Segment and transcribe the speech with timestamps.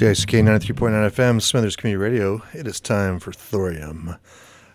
[0.00, 2.42] CICK 93.9 FM, Smithers Community Radio.
[2.54, 4.16] It is time for Thorium.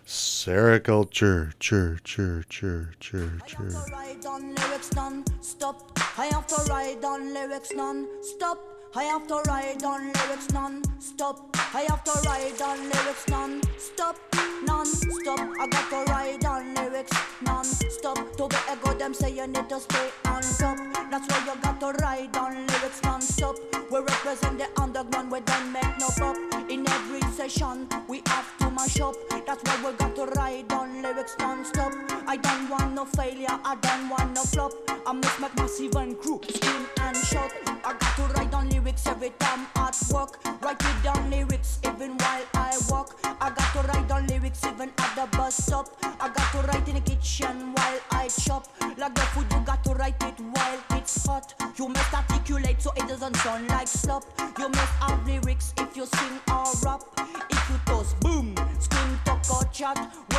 [0.06, 3.66] Sericulture, chur, chur, chur, chur, chur.
[3.66, 5.98] I have to ride on lyrics non-stop.
[6.16, 8.58] I have to ride on lyrics non-stop.
[8.94, 11.56] I have to ride on lyrics non-stop.
[11.74, 14.35] I have to ride on lyrics non-stop.
[14.66, 15.40] Non-stop.
[15.60, 18.36] I got to ride on lyrics non-stop.
[18.36, 20.78] To a good, them say you need to stay on top.
[21.10, 23.56] That's why you got to ride on lyrics non-stop.
[23.90, 26.36] We represent the underground, we don't make no pop.
[26.68, 29.14] In every session, we have to mash up.
[29.46, 31.92] That's why we got to ride on lyrics non-stop.
[32.26, 34.72] I don't want no failure, I don't want no flop.
[35.06, 37.50] I must make massive and crew scream and shout.
[37.66, 40.38] I got to write on lyrics every time at work.
[40.60, 43.18] Write it down lyrics even while I walk.
[43.24, 45.88] I got to write on lyrics even at the bus stop.
[46.02, 48.66] I got to write in the kitchen while I chop.
[48.98, 51.54] Like the food, you got to write it while it's hot.
[51.78, 54.24] You must articulate so it doesn't sound like slop.
[54.58, 57.02] You must have lyrics if you sing or rap.
[57.50, 58.54] If you toast, boom,
[59.50, 60.35] or chat.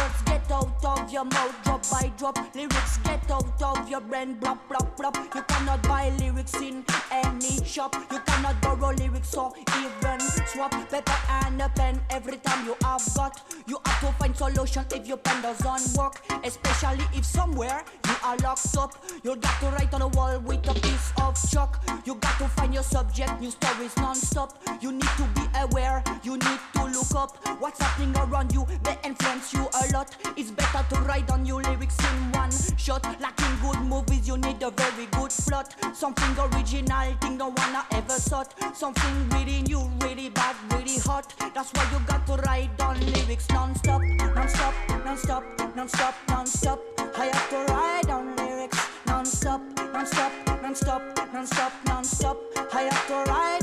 [0.48, 2.38] Get out of your mouth, drop by drop.
[2.56, 5.16] Lyrics get out of your brain, blop, blop, blop.
[5.36, 7.96] You cannot buy lyrics in any shop.
[8.12, 13.04] You cannot borrow lyrics or even swap paper and a pen every time you have
[13.16, 13.42] got.
[13.68, 18.38] You have to find solution if your pen doesn't work, especially if somewhere you are
[18.38, 18.94] locked up.
[19.24, 21.84] You got to write on a wall with a piece of chalk.
[22.06, 24.58] You got to find your subject, new stories non-stop.
[24.82, 28.66] You need to be aware, you need to look up what's happening around you.
[28.84, 30.16] They influence you a lot.
[30.38, 33.04] It's better to write on your lyrics in one shot.
[33.20, 35.74] Like in good movies, you need a very good plot.
[35.94, 38.54] Something original, thing no one ever thought.
[38.76, 41.34] Something really new, really bad, really hot.
[41.56, 45.44] That's why you got to write on lyrics non-stop, non-stop, non-stop,
[45.76, 46.80] non-stop, non-stop.
[47.18, 51.02] I have to write on lyrics non-stop, non-stop, non-stop,
[51.34, 52.38] non-stop, non-stop.
[52.74, 53.57] I have to write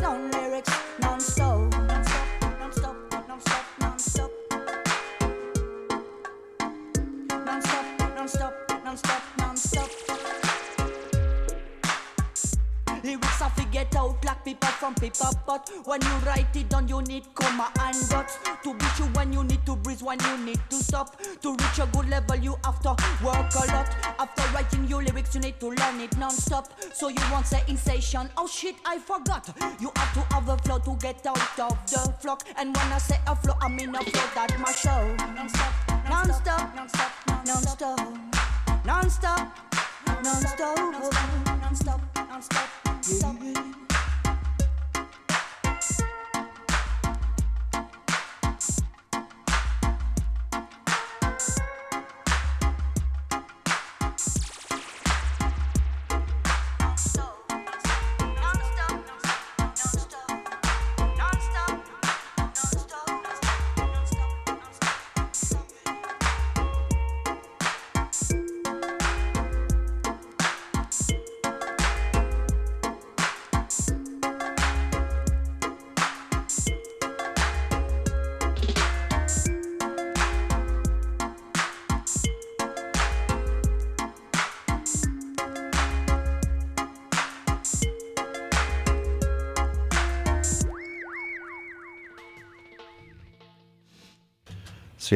[13.96, 18.08] Out like paper from paper But when you write it down you need comma and
[18.08, 21.20] dots To be sure when you need to breathe when you need to stop.
[21.42, 22.90] To reach a good level you have to
[23.24, 23.88] work a lot.
[24.18, 26.68] After writing your lyrics you need to learn it non-stop.
[26.92, 29.48] So you won't say in session Oh shit I forgot.
[29.80, 32.44] You have to have a flow to get out of the flock.
[32.56, 35.14] And when I say a flow I mean a flow that my show.
[36.08, 37.12] Non-stop, non-stop,
[37.46, 38.24] non-stop, non-stop
[38.84, 39.48] Non-stop,
[40.22, 43.83] non-stop, non-stop, non-stop, non-stop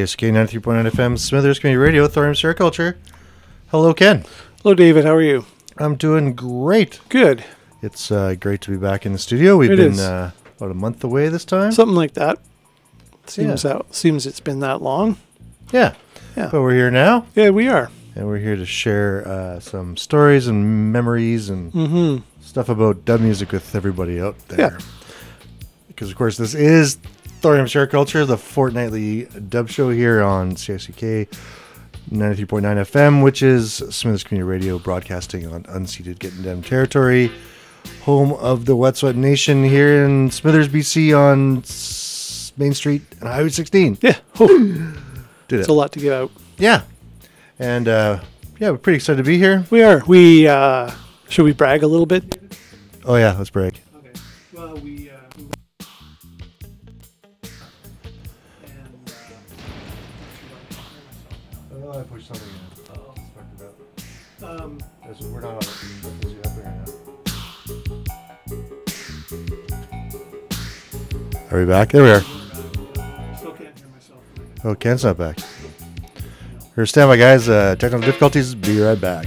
[0.07, 2.97] CICK 93.9 FM, Smithers Community Radio, Thorium Sericulture.
[3.71, 4.25] Hello, Ken.
[4.63, 5.05] Hello, David.
[5.05, 5.45] How are you?
[5.77, 7.01] I'm doing great.
[7.09, 7.45] Good.
[7.83, 9.57] It's uh, great to be back in the studio.
[9.57, 11.73] We've It been uh, about a month away this time.
[11.73, 12.39] Something like that.
[13.27, 13.93] Seems out.
[13.95, 15.17] Seems it's been that long.
[15.73, 15.95] yeah.
[16.37, 16.49] Yeah.
[16.53, 17.91] But we're here now, Yeah, we are.
[18.15, 22.23] and we're here to share uh, some stories and memories and Mm-hmm.
[22.45, 24.59] stuff about dub music with everybody out there.
[24.73, 24.79] Yeah.
[25.89, 26.99] Because, of course, this is
[27.41, 31.29] Thorium Sericulture, the fortnightly dub show here on CICK
[32.11, 37.31] 93.9 FM, which is Smithers Community Radio broadcasting on unceded Gidimt'en territory,
[38.03, 43.51] home of the Wet'suwet'en Nation here in Smithers, BC on S- Main Street and Highway
[43.51, 43.99] 16.
[44.01, 44.17] Yeah.
[44.41, 44.49] Oh,
[45.49, 45.71] Did it's it.
[45.71, 46.31] a lot to get out.
[46.59, 46.83] Yeah.
[47.59, 48.21] And, uh,
[48.59, 49.65] yeah, we're pretty excited to be here.
[49.71, 50.03] We are.
[50.07, 50.91] We uh,
[51.29, 52.43] should we brag a little bit?
[53.05, 53.79] Oh, yeah, let's brag.
[53.97, 54.11] Okay.
[54.53, 55.08] Well, we.
[71.51, 71.91] Are we back?
[71.93, 72.21] There we are.
[72.21, 74.21] still can't hear myself.
[74.65, 75.39] Oh, Ken's not back.
[76.75, 77.49] Here, stand by, guys.
[77.49, 78.55] Uh, technical difficulties.
[78.55, 79.27] Be right back.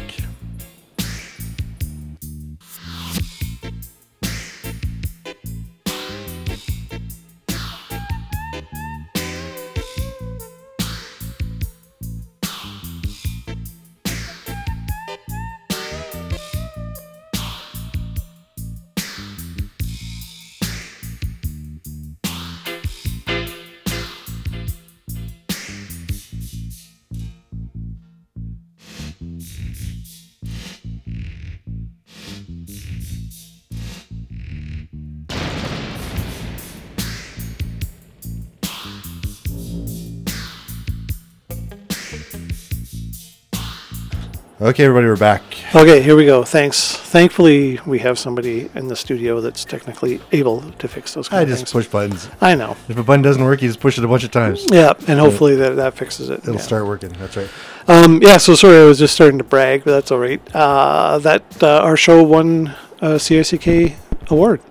[44.62, 45.42] Okay, everybody, we're back.
[45.74, 46.44] Okay, here we go.
[46.44, 46.96] Thanks.
[46.96, 51.62] Thankfully, we have somebody in the studio that's technically able to fix those I just
[51.62, 51.72] things.
[51.72, 52.30] push buttons.
[52.42, 52.78] I know.
[52.88, 54.68] If a button doesn't work, you just push it a bunch of times.
[54.72, 56.42] Yeah, and hopefully that, that fixes it.
[56.42, 56.62] It'll yeah.
[56.62, 57.10] start working.
[57.14, 57.50] That's right.
[57.88, 60.40] Um, yeah, so sorry, I was just starting to brag, but that's all right.
[60.54, 63.96] Uh, that uh, our show won a CICK
[64.30, 64.62] award.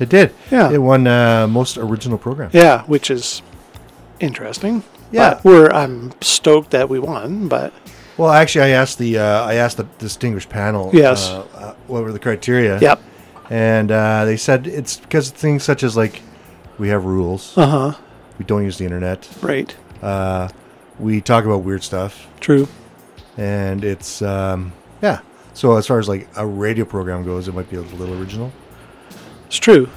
[0.00, 0.34] It did.
[0.50, 0.72] Yeah.
[0.72, 2.50] It won uh, most original program.
[2.52, 3.42] Yeah, which is
[4.18, 4.82] interesting.
[5.12, 5.34] Yeah.
[5.34, 7.72] But we're I'm stoked that we won, but
[8.16, 10.90] Well, actually, I asked the uh, I asked the distinguished panel.
[10.92, 11.28] Yes.
[11.28, 12.78] Uh, uh, what were the criteria?
[12.80, 13.00] yep.
[13.50, 16.22] And uh, they said it's because of things such as like
[16.78, 17.56] we have rules.
[17.56, 18.00] Uh huh.
[18.38, 19.28] We don't use the internet.
[19.40, 19.74] Right.
[20.02, 20.48] Uh,
[20.98, 22.68] we talk about weird stuff, True.
[23.36, 24.72] and it's um,
[25.02, 25.20] yeah.
[25.54, 28.52] So as far as like a radio program goes, it might be a little original.
[29.46, 29.88] It's true.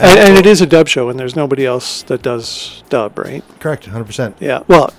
[0.00, 3.42] And, and it is a dub show, and there's nobody else that does dub, right?
[3.58, 4.36] Correct, hundred percent.
[4.38, 4.62] Yeah.
[4.68, 4.92] Well,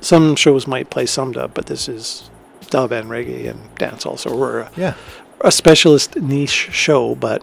[0.00, 2.30] some shows might play some dub, but this is
[2.70, 4.94] dub and reggae and dancehall, so we're a, Yeah,
[5.40, 7.42] a specialist niche show, but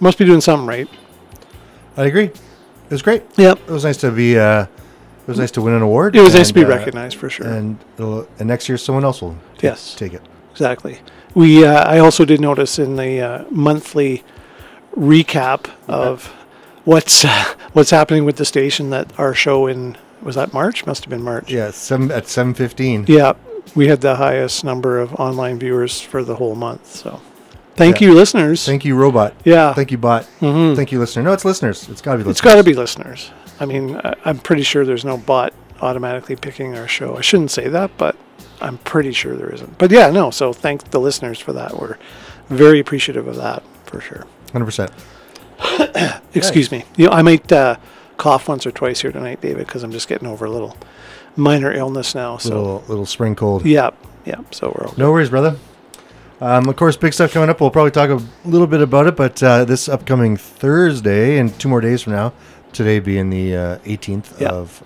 [0.00, 0.88] must be doing something right.
[1.96, 2.24] I agree.
[2.26, 3.22] It was great.
[3.36, 3.58] Yep.
[3.68, 4.38] It was nice to be.
[4.38, 6.16] Uh, it was nice to win an award.
[6.16, 7.46] It was nice to be uh, recognized for sure.
[7.46, 9.94] And and next year, someone else will take, Yes.
[9.94, 10.22] take it.
[10.50, 10.98] Exactly.
[11.34, 14.24] We uh, I also did notice in the uh, monthly
[14.96, 16.26] recap of
[16.84, 17.24] what's
[17.72, 21.22] what's happening with the station that our show in was that March must have been
[21.22, 21.50] March.
[21.50, 23.04] Yeah, seven at seven fifteen.
[23.08, 23.32] Yeah,
[23.74, 26.86] we had the highest number of online viewers for the whole month.
[26.86, 27.20] So,
[27.76, 28.08] thank Yeah.
[28.08, 28.64] you, listeners.
[28.66, 29.34] Thank you, robot.
[29.44, 30.26] yeah, Thank you, bot.
[30.40, 30.76] Mhm.
[30.76, 31.22] Thank you, listener.
[31.22, 31.88] No, it's listeners.
[31.88, 32.32] It's got to be listeners.
[32.32, 33.30] it's got to be listeners.
[33.58, 35.52] I mean, I, I'm pretty sure there's no bot
[35.82, 37.16] automatically picking our show.
[37.16, 38.16] I shouldn't say that, but
[38.60, 39.78] I'm pretty sure there isn't.
[39.78, 40.30] But yeah, no.
[40.30, 41.78] So thank the listeners for that.
[41.78, 41.96] We're
[42.48, 44.26] very appreciative of that for sure.
[44.52, 44.90] Hundred percent.
[46.34, 46.84] Excuse me.
[46.96, 47.76] You know, I might uh,
[48.20, 50.76] cough once or twice here tonight, David, because I'm just getting over a little
[51.36, 52.36] minor illness now.
[52.36, 53.64] So Little little spring cold.
[53.64, 53.90] yeah,
[54.26, 54.40] yeah.
[54.50, 54.94] So we're okay.
[55.02, 55.56] No worries, brother.
[56.40, 57.60] Um, of course, big stuff coming up.
[57.60, 61.68] We'll probably talk a little bit about it, but uh, this upcoming Thursday and two
[61.68, 62.32] more days from now,
[62.72, 64.48] today being the uh, 18th Yeah.
[64.48, 64.82] of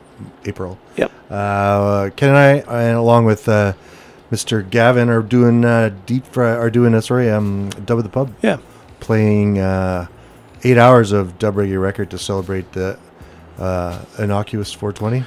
[0.46, 1.10] April, Yep.
[1.30, 2.50] uh, Ken and I,
[2.86, 3.72] and along with uh,
[4.32, 4.68] Mr.
[4.68, 8.32] Gavin, are doing uh, deep fry, are doing uh, sorry, um, Dub at the Pub,
[8.42, 8.56] Yeah.
[9.00, 10.06] playing uh,
[10.64, 12.98] eight hours of Dub Reggae record to celebrate the
[13.58, 15.24] uh, innocuous 420.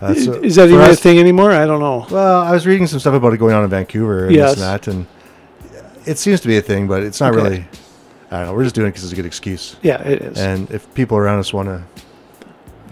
[0.00, 1.52] Uh, so Is that even a thing anymore?
[1.52, 2.06] I don't know.
[2.10, 4.56] well, I was reading some stuff about it going on in Vancouver and Yes.
[4.56, 5.06] this and that, and
[6.06, 7.42] it seems to be a thing, but it's not Okay.
[7.42, 7.64] really.
[8.30, 8.54] I don't know.
[8.54, 10.38] We're just doing it because it's a good excuse, Yeah, it is.
[10.38, 11.82] and if people around us want to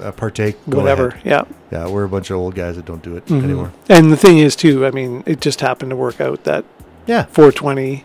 [0.07, 1.09] uh, partake, Whatever.
[1.09, 1.23] ahead.
[1.25, 1.43] Yeah.
[1.71, 3.45] Yeah, we're a bunch of old guys that don't do it Mhm.
[3.45, 3.73] anymore.
[3.89, 4.85] And the thing is, too.
[4.87, 6.65] I mean, it just happened to work out that
[7.07, 8.05] Yeah, 420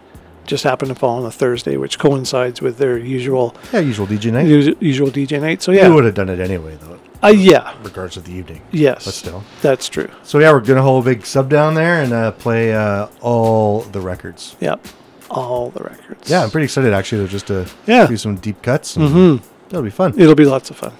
[0.49, 4.31] just happened to fall on a Thursday, which coincides with their usual yeah, usual DJ
[4.33, 4.47] night.
[4.47, 5.61] us- usual DJ night.
[5.61, 5.93] So yeah, yeah.
[5.93, 7.73] would have done it anyway, though, Uh, yeah.
[7.83, 8.61] Regards of the evening.
[8.71, 9.05] Yes.
[9.05, 9.43] But still.
[9.61, 10.09] That's true.
[10.23, 13.81] So yeah, we're gonna hold a big sub down there and uh, play uh, all
[13.81, 14.55] the records.
[14.59, 14.85] Yep.
[15.29, 16.29] All the records.
[16.29, 18.07] Yeah, I'm pretty excited actually to just to Yeah.
[18.07, 18.97] do some deep cuts.
[18.97, 19.45] Mm-hmm.
[19.69, 20.19] That'll be fun.
[20.19, 20.93] It'll be lots of fun.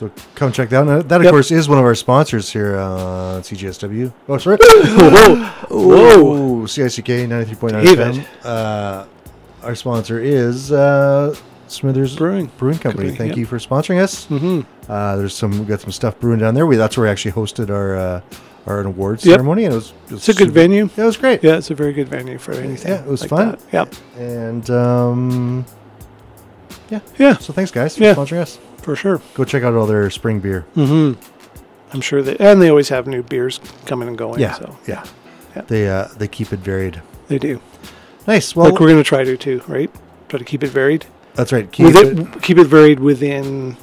[0.00, 1.08] So come check that out.
[1.10, 1.30] That, of Yep.
[1.30, 4.10] course, is one of our sponsors here uh, on CGSW.
[4.30, 4.56] Oh, sorry.
[4.62, 5.44] Whoa.
[5.68, 6.66] Whoa.
[6.66, 8.26] CICK 93.9 FM.
[8.42, 9.04] Uh,
[9.62, 11.36] our sponsor is uh,
[11.68, 12.50] Smithers Brewing.
[12.56, 13.08] Brewing Company.
[13.10, 13.36] Company, Thank yep.
[13.36, 14.24] you for sponsoring us.
[14.28, 14.60] Mm-hmm.
[14.90, 16.64] Uh, there's some, we got some stuff brewing down there.
[16.64, 18.20] We, that's where we actually hosted our uh,
[18.66, 19.34] our awards Yep.
[19.34, 19.64] ceremony.
[19.66, 20.88] And it was, it was It's a good venue.
[20.96, 21.44] Yeah, it was great.
[21.44, 22.90] Yeah, it's a very good venue for anything.
[22.92, 23.50] Yeah, it was like fun.
[23.50, 23.60] that.
[23.70, 23.94] Yep.
[24.16, 25.64] And um,
[27.18, 28.14] Yeah, so thanks, guys, for Yeah.
[28.14, 28.58] sponsoring us.
[28.82, 29.20] For sure.
[29.34, 30.64] Go check out all their spring beer.
[30.76, 31.20] Mm-hmm.
[31.92, 34.40] I'm sure that, and they always have new beers coming and going.
[34.40, 35.04] Yeah, So yeah.
[35.56, 35.62] Yeah.
[35.62, 37.02] They uh, they keep it varied.
[37.28, 37.60] they do.
[38.26, 38.54] Nice.
[38.54, 39.90] Well, like we're going to try to too, right?
[40.28, 41.06] Try to keep it varied.
[41.34, 41.70] that's right.
[41.72, 43.76] Keep it, it, keep it varied within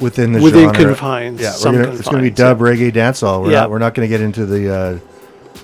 [0.00, 0.84] within the within genre.
[0.94, 1.40] confines.
[1.40, 3.42] Yeah, gonna, it's going to be confines, dub reggae dancehall.
[3.42, 3.60] We're Yeah.
[3.60, 4.70] not we're not going to get into the.
[4.74, 4.98] Uh,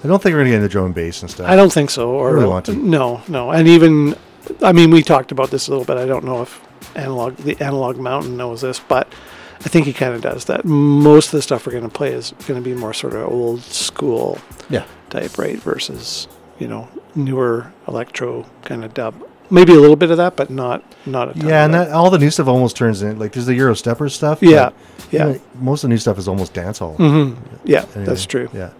[0.02, 1.48] I don't think we're going to get into drum and bass and stuff.
[1.48, 2.10] I don't think so.
[2.10, 2.74] Or really want to.
[2.74, 3.50] No, no.
[3.52, 4.14] And even,
[4.62, 5.96] I mean, we talked about this a little bit.
[5.96, 6.60] I don't know if
[6.96, 9.12] analog the analog mountain knows this, but
[9.60, 10.64] I think he kind of does that.
[10.64, 13.28] Most of the stuff we're going to play is going to be more sort of
[13.28, 14.84] old school Yeah.
[15.10, 15.58] type, right?
[15.58, 19.14] Versus you know newer electro kind of dub.
[19.50, 22.10] Maybe a little bit of that, but not not a ton Yeah, and that, all
[22.10, 24.42] the new stuff almost turns in like there's the Euro stepper stuff.
[24.42, 24.70] Yeah,
[25.10, 25.26] yeah.
[25.28, 26.96] you know, most of the new stuff is almost dancehall.
[26.96, 27.34] hmm
[27.64, 28.48] Yeah, Anyway, that's true.
[28.54, 28.70] Yeah.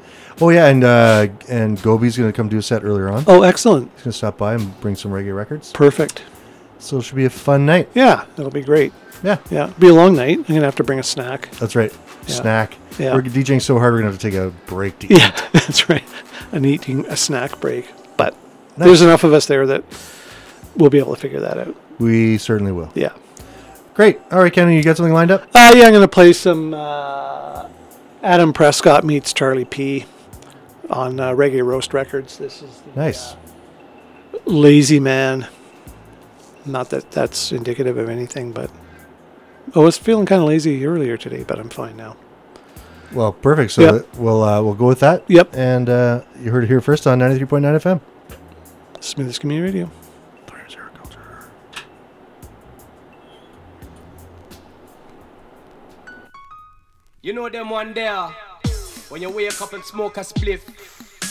[0.41, 3.25] Oh yeah, and uh, and Gobi's going to come do a set earlier on.
[3.29, 3.91] Oh, excellent.
[3.95, 5.71] He's going to stop by and bring some reggae records.
[5.73, 6.23] Perfect.
[6.85, 7.89] So it should be a fun night.
[7.95, 8.93] Yeah, that'll be great.
[9.23, 10.37] Yeah, Yeah, it'll be a long night.
[10.39, 11.51] I'm gonna have to bring a snack.
[11.53, 11.93] that's right.
[12.27, 12.35] Yeah.
[12.35, 12.77] Snack.
[12.99, 13.15] Yeah.
[13.15, 15.19] We're DJing so hard we're going to have to take a break to eat.
[15.19, 16.05] Yeah, that's right.
[16.53, 18.35] An eating a snack break, but
[18.77, 18.87] Nice.
[18.87, 19.83] there's enough of us there that
[20.77, 21.75] we'll be able to figure that out.
[21.99, 22.91] We certainly will.
[22.95, 23.13] Yeah.
[23.95, 24.21] Great.
[24.31, 25.43] All right, Kenny, you got something lined up?
[25.55, 27.67] Uh, yeah, I'm gonna play some uh,
[28.23, 30.05] Adam Prescott meets Charlie P.
[30.91, 32.39] on uh, Reggae Roast Records.
[32.39, 33.35] This is the, Nice.
[34.45, 35.49] Lazy Man.
[36.67, 38.71] Not that that's indicative of anything, but
[39.75, 42.17] I was feeling kind of lazy earlier today, but I'm fine now.
[43.13, 43.73] Well, perfect.
[43.73, 44.15] So Yep.
[44.17, 45.25] we'll uh, we'll go with that.
[45.29, 45.55] Yep.
[45.55, 48.01] And uh, you heard it here first on 93.9 FM.
[49.01, 49.91] Smith's Community Radio.
[57.23, 58.29] You know them one there.
[59.09, 60.63] When you wake up and smoke a spliff,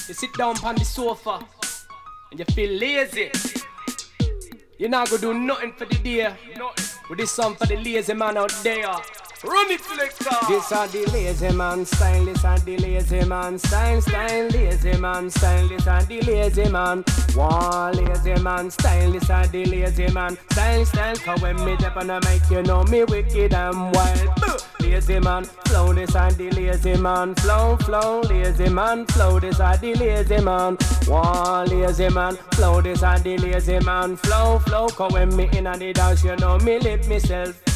[0.08, 1.46] you sit down on the sofa
[2.32, 3.32] and you feel lazy.
[4.84, 6.36] You're not gonna do nothing for the day.
[7.10, 8.84] With this song for the lazy man out there.
[8.84, 10.26] Run it, selector.
[10.50, 12.26] This are the lazy man style.
[12.26, 14.02] This are the lazy man style.
[14.02, 15.70] Style, lazy man style.
[15.70, 17.06] This are the lazy man.
[17.34, 19.12] One lazy man style.
[19.14, 20.86] This are the lazy man style.
[20.86, 21.16] Style.
[21.16, 24.64] Cause when me step on the mic, you know me wicked and wild.
[24.94, 29.82] Lazy man, flow this and the lazy man, flow, flow, lazy man, flow this and
[29.82, 30.78] the lazy man.
[31.08, 34.86] One lazy man, flow this and the lazy man, flow, flow.
[34.90, 37.73] Cause when me in and the dance, you know me lift myself.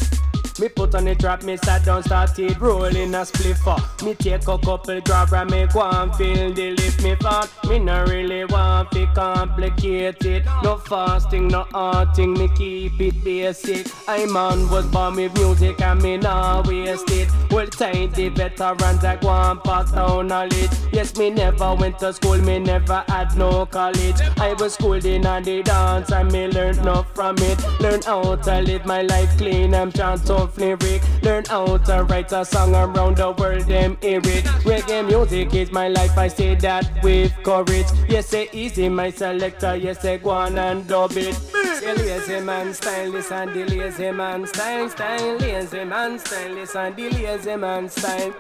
[0.60, 3.76] Me put on the trap, me sat down, started rolling a spliffer.
[4.04, 7.50] Me take a couple drop and me go feel the lift me fat.
[7.68, 10.46] Me no really want to complicate it.
[10.64, 13.88] No fasting, no arting, me keep it basic.
[14.08, 17.30] I man was born with music and me nah waste it.
[17.52, 20.72] Well, time the veterans that go and pass down knowledge.
[20.92, 24.20] Yes, me never went to school, me never had no college.
[24.38, 27.64] I was schooled in the dance and me learned enough from it.
[27.80, 31.02] Learn how to live my life clean and chant tough lyric.
[31.24, 34.46] Learn how to write a song around the world, them hear it.
[34.66, 37.88] Reggae music is my life, I say that with courage.
[38.08, 39.76] Yes, say easy, my selector.
[39.76, 41.36] Yes, say go on and dub it.
[41.36, 46.76] Say lazy man style, this and the lazy man style, style, lazy man style, this
[46.76, 48.34] and the lazy man style.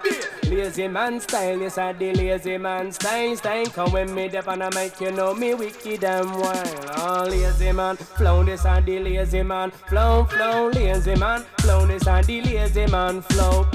[0.44, 3.66] Lazy man style, this and the lazy man style, style.
[3.68, 6.92] Come when me dep on a mic, you know me wicked and wild.
[6.98, 11.97] Oh, lazy man, flow this and the lazy man, flow, flow, lazy man, flow this
[12.06, 13.66] and the lazy man, flow.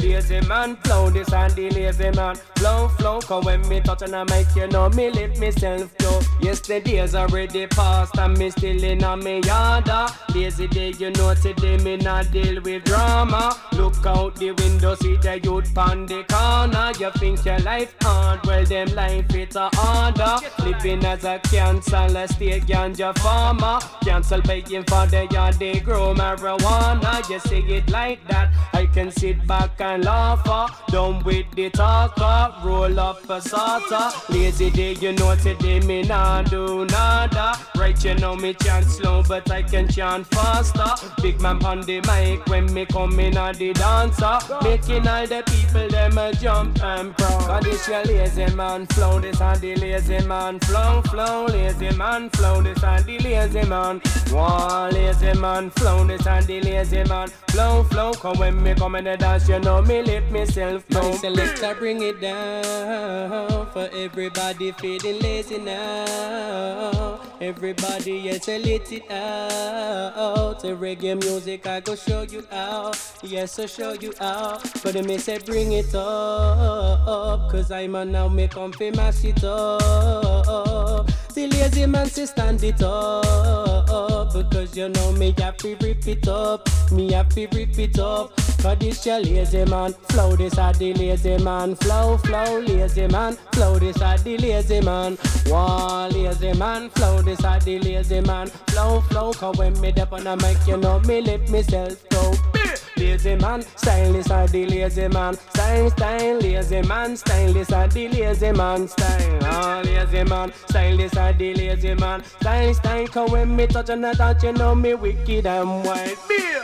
[0.00, 3.20] Lazy man, flow this and the lazy man, flow, flow.
[3.20, 6.20] Cause when me touch on a mic, you know me lift myself go.
[6.40, 9.90] Yesterday's already past and me still in a me yada.
[9.92, 13.54] Ah, lazy day, you know today me not deal with drama.
[13.72, 16.92] Look out the window, see the youth on the corner.
[16.98, 20.36] You think your life hard, well them life it's a harder.
[20.64, 23.78] Living as a cancer, let's state ganja farmer.
[24.02, 27.28] Cancel paying for the yard, they grow marijuana.
[27.28, 30.46] You see it like that, I can sit back and laugh.
[30.48, 34.28] uh, Done with the talker, roll up a salsa.
[34.28, 37.54] Lazy day, you know today me nah do nada.
[37.76, 41.06] Right, you know me chant slow, but I can chant faster.
[41.22, 44.38] Big man on the mic when me come in on the dancer.
[44.62, 47.40] Making all the people them a jump and proud.
[47.46, 52.30] Cause this your lazy man flow, this and the lazy man flow, flow, lazy man
[52.30, 54.00] flow, this and the lazy man.
[54.30, 58.12] One lazy man flow, this and the lazy man flow, flow.
[58.12, 61.12] Cause when me come in the dance, you know me lift myself down.
[61.14, 67.20] Selector bring it down for everybody feeling lazy now.
[67.40, 70.60] Everybody, yes, I let it out.
[70.60, 72.98] The reggae music, I go show you out.
[73.22, 74.62] Yes, I show you out.
[74.82, 77.50] But they may say bring it up.
[77.50, 81.08] Cause I'm a now make comfy mash it up.
[81.40, 84.34] The lazy man say stand it up.
[84.34, 86.68] Because you know me to rip it up.
[86.92, 88.36] Me to rip it up.
[88.60, 89.94] Cause this your lazy man.
[90.10, 91.76] Flow this are the lazy man.
[91.76, 93.38] Flow, flow, lazy man.
[93.52, 95.16] Flow this are the lazy man.
[95.46, 96.90] One lazy man.
[96.90, 98.48] Flow this are the lazy man.
[98.68, 99.32] Flow, flow.
[99.32, 102.59] Cause when me dep on the mic, you know me lift myself go.
[103.00, 105.32] Lazy man, stylist are the lazy man.
[105.32, 107.16] Style, style, lazy man.
[107.16, 108.86] Stylist are the lazy man.
[108.88, 110.52] Style, oh, lazy man.
[110.68, 112.22] Stylist are the lazy man.
[112.22, 113.08] Style, style.
[113.08, 116.18] Cause when me touch on the touch, you know me wicked and wild.
[116.28, 116.62] Beer.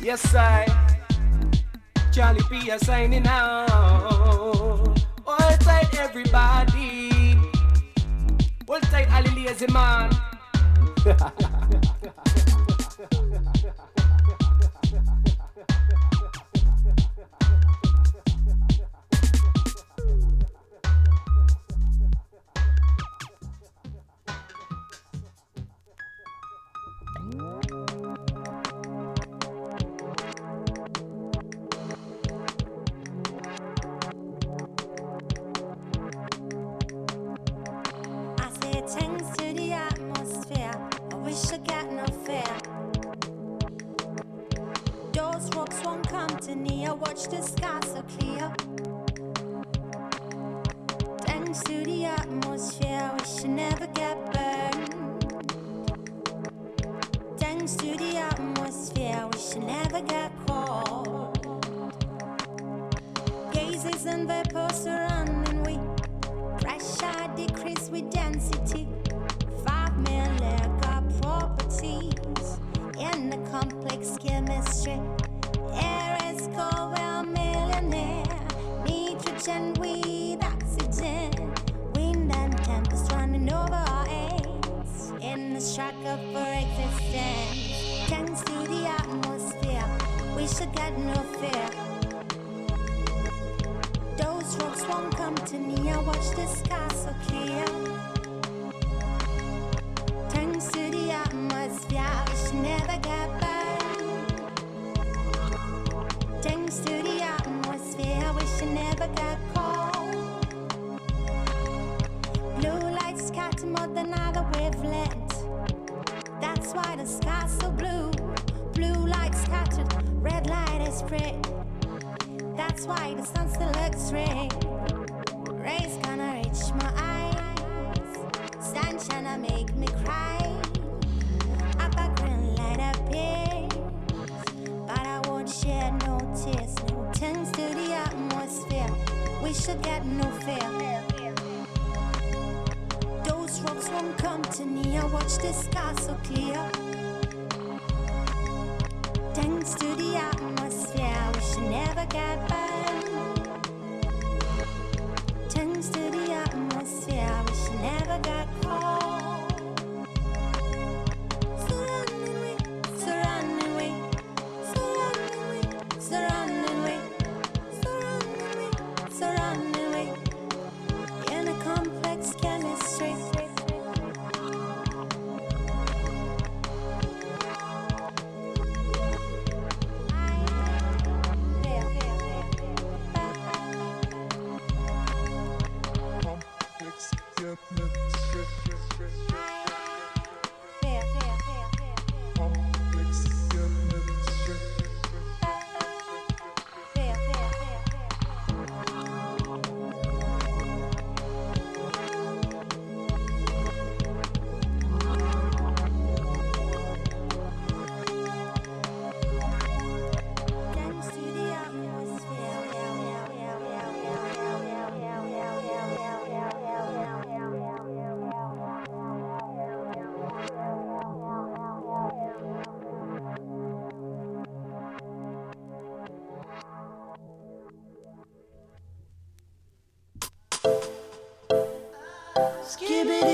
[0.00, 0.64] Yes, I.
[2.12, 2.70] Charlie P.
[2.70, 3.68] are signing out.
[5.26, 7.36] Hold tight, everybody.
[8.66, 10.10] Hold tight, Ali Lazy Man.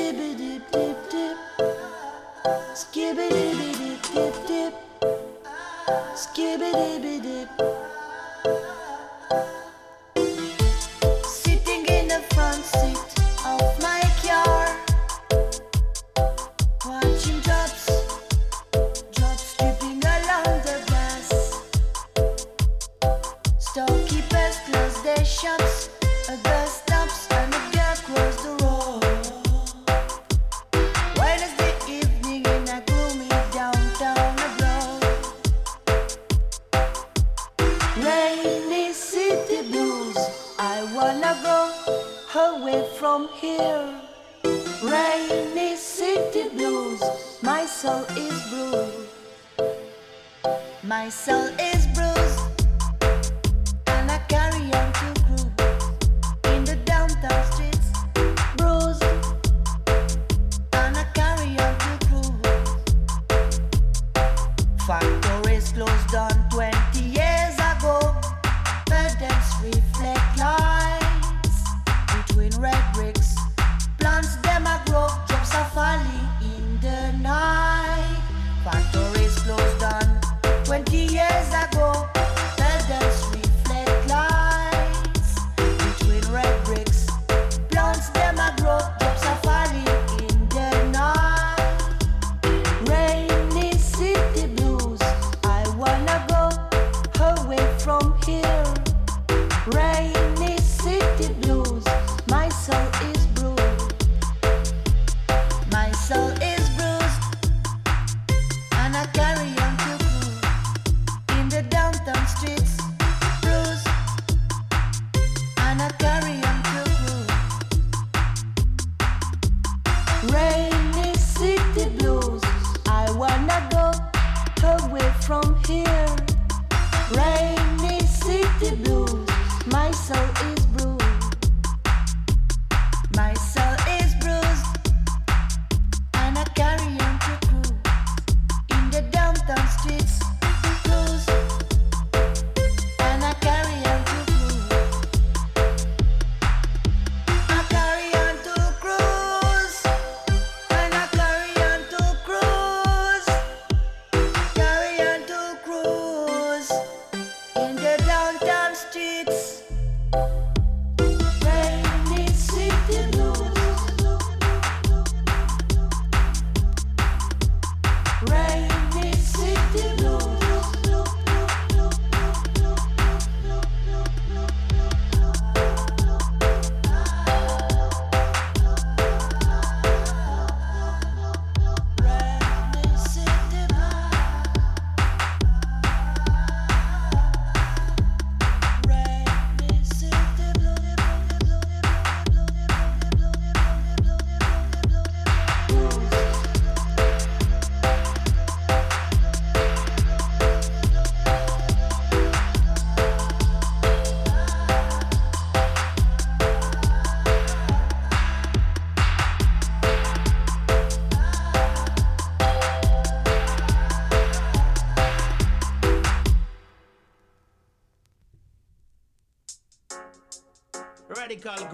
[0.04, 1.36] Skibbity dip dip dip.
[2.74, 3.43] Skibbity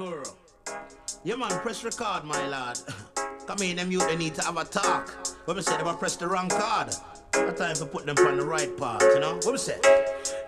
[0.01, 0.23] Guru.
[1.25, 2.79] Yeah, man, press record, my lad.
[3.47, 5.11] Come in, them youth, they need to have a talk.
[5.45, 6.95] What we say, they press the wrong card.
[7.35, 9.35] What time to put them on the right part, you know?
[9.35, 9.79] What we say?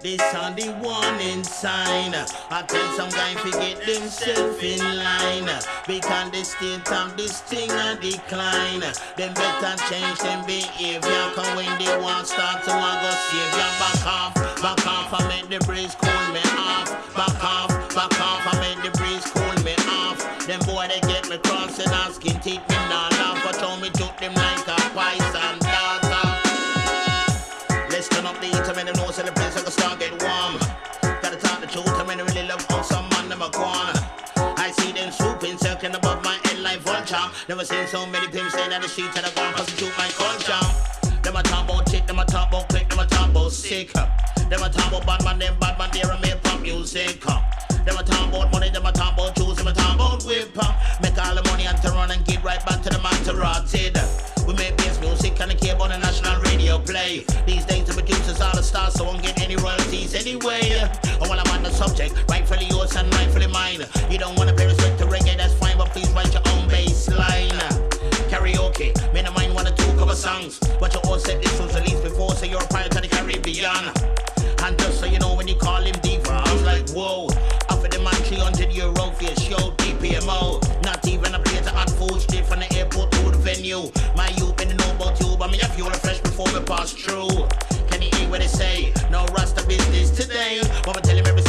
[0.02, 2.10] This on the warning sign.
[2.50, 5.46] I tell some guy to get themselves in line.
[5.86, 8.82] Because the state of this thing a decline.
[9.14, 11.24] Them better change them behavior.
[11.38, 15.22] Cause when they want start to want go save ya, back off, back off, I
[15.30, 16.90] make the breeze cool me off.
[17.14, 20.18] Back off, back off, I make the breeze cool me off.
[20.50, 23.38] Them boy they get me crossing asking teeth me not laugh.
[23.46, 25.71] But how me took them like a poison
[28.22, 30.12] turn up the heat, I mean, them know so the place I can start get
[30.22, 30.54] warm.
[31.22, 33.98] Gotta talk the truth, I mean, I really love how some man them a gone.
[34.36, 37.26] I see them swooping, circling above my head like vulture.
[37.48, 40.62] Never seen so many pimps on the street and I gone prostitute my culture.
[41.22, 43.92] Them a talk about tick, them a talk about click, them a talk about sick.
[43.92, 47.20] Them a talk about bad man, them bad man, they are make pop music.
[47.22, 50.54] Them a talk about money, them a talk about shoes, them a talk about whip.
[51.02, 53.34] Make all the money and to run and get right back to the man to
[53.34, 53.98] rotted.
[54.46, 56.41] We make bass music and I care about the national
[56.78, 57.24] play.
[57.46, 60.70] These days the producers are the stars, so I won't get any royalties anyway.
[61.02, 63.84] And while I'm on the subject, rightfully yours and rightfully mine.
[64.10, 67.08] You don't wanna pay respect to reggae, that's fine, but please write your own bass
[67.08, 67.50] line.
[68.30, 72.02] Karaoke, me of mine wanna two cover songs, but you all said this was released
[72.02, 73.92] before, so you're a pirate of the Caribbean.
[74.64, 77.26] And just so you know, when you call him diva, I was like, whoa.
[77.68, 80.84] Offer the man 300 euro for a show, DPMO.
[80.84, 83.90] Not even a plate of hot food from the airport to the venue.
[85.42, 87.26] But me have fuel fresh before we pass through.
[87.90, 88.92] Can you hear what they say?
[89.10, 90.60] No rasta business today.
[90.86, 91.42] I tell him every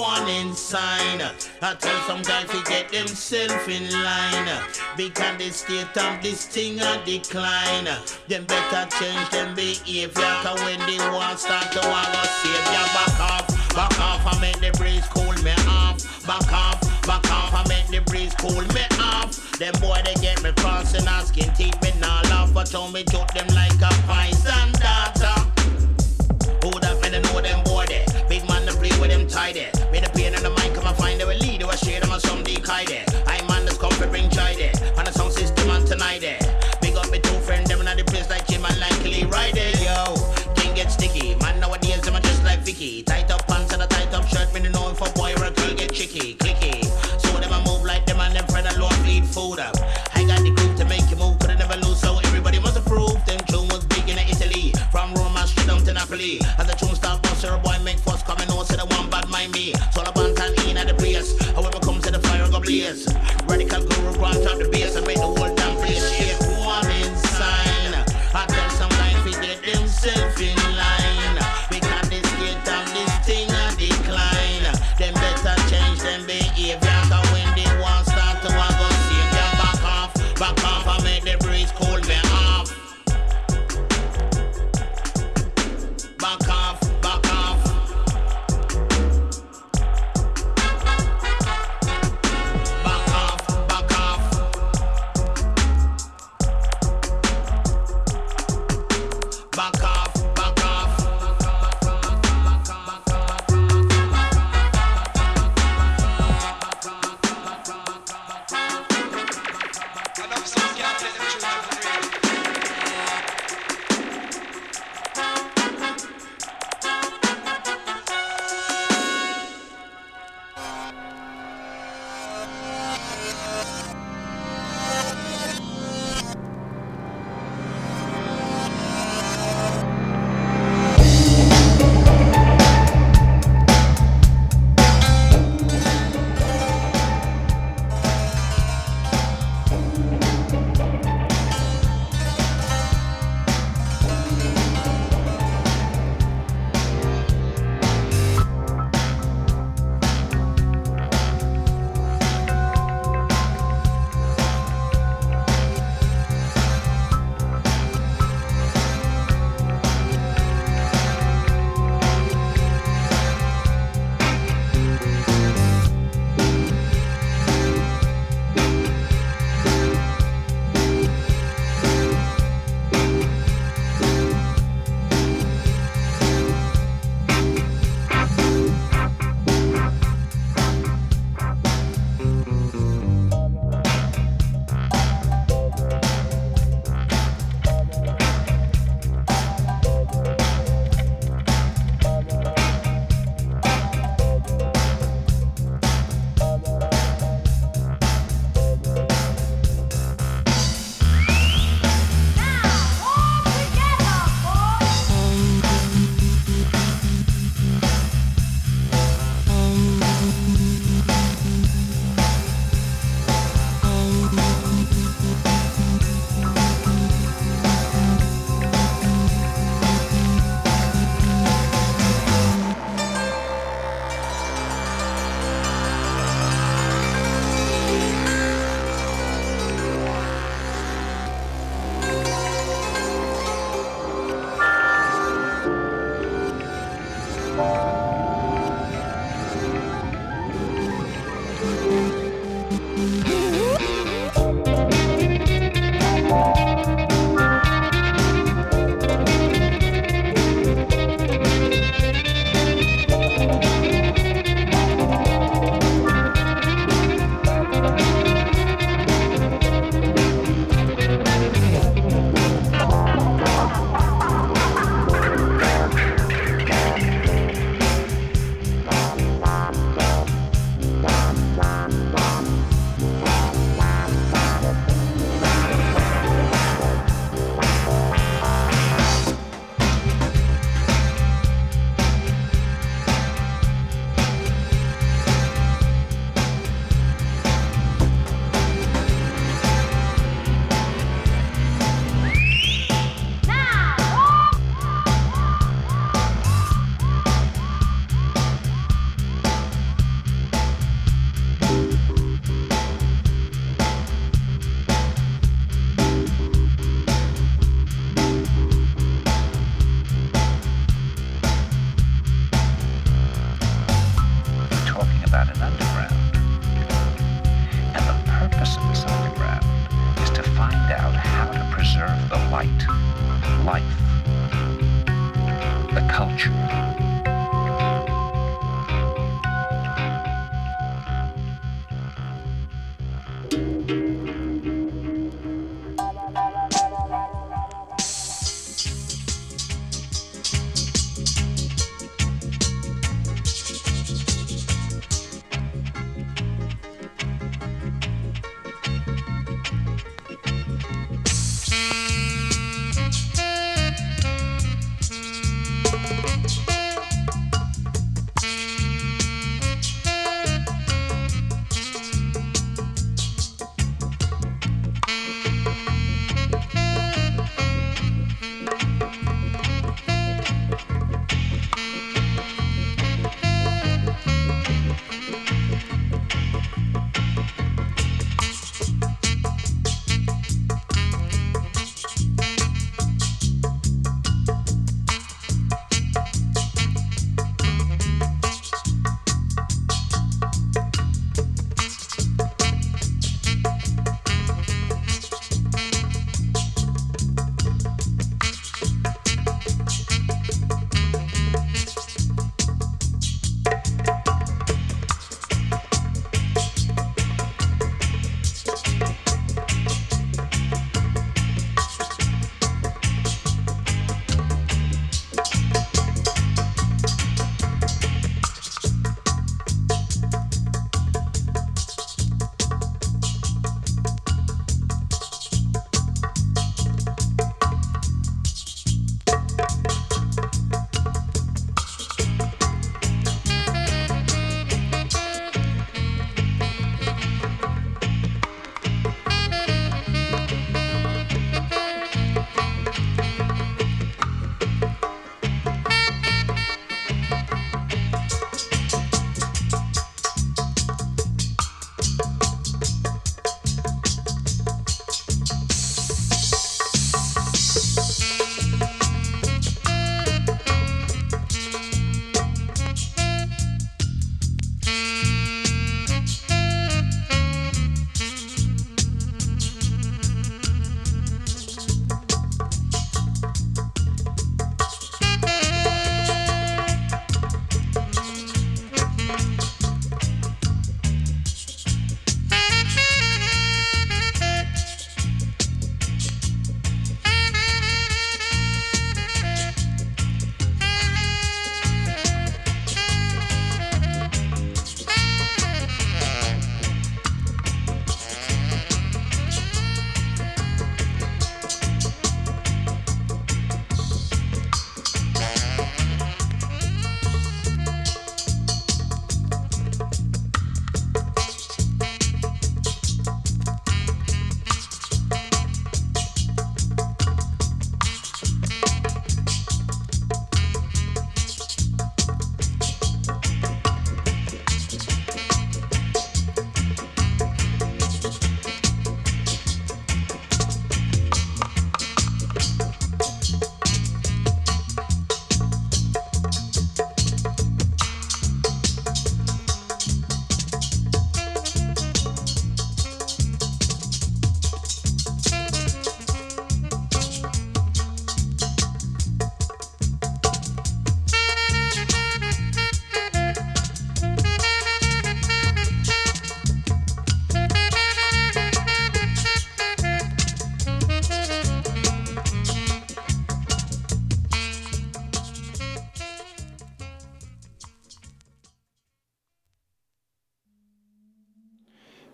[0.00, 1.20] Warning sign.
[1.60, 4.48] I tell some guys to get themselves in line.
[4.96, 7.84] Because the state of this thing a decline.
[8.26, 10.32] Them better change them behavior.
[10.40, 13.46] Cause when they want start to want to save ya, back off.
[13.76, 16.00] Back off, I make the breeze cool me off.
[16.26, 19.36] Back off, back off, I make the breeze cool me off.
[19.58, 23.28] Them boy they get me crossing asking teeth me now laugh, but told me took
[23.34, 25.19] them like a poison data.
[29.30, 29.70] Tie there.
[29.92, 32.20] Me the pain in the mind come and find a lead or share them or
[32.20, 33.06] some decoy there.
[33.26, 34.74] I man that's come for bring joy there.
[34.98, 36.40] On the sound system and tonight there.
[36.82, 39.54] Big up me two friend them in the place like him and like Lee right
[39.54, 39.70] there.
[39.78, 40.18] Yo,
[40.56, 41.36] king get sticky.
[41.36, 43.02] Man nowadays them are just like Vicky.
[43.02, 44.52] Tight up pants and a tight up shirt.
[44.52, 46.84] Me no know if a boy or a girl get chicky, clicky.
[47.22, 49.76] So them a move like them and them friend alone bleed food up.
[50.14, 52.00] I got the group to make you move, could I never lose.
[52.00, 53.24] So everybody must approve.
[53.26, 54.74] Them tune was big in Italy.
[54.90, 56.40] From Roma straight down to Napoli.
[56.58, 56.79] As a
[58.38, 59.72] make fuss know, say the one bad mind me.
[59.92, 61.38] So the band and in at the place.
[61.54, 63.06] However comes to the fire go blaze.
[63.46, 65.19] Radical guru grant out the base and make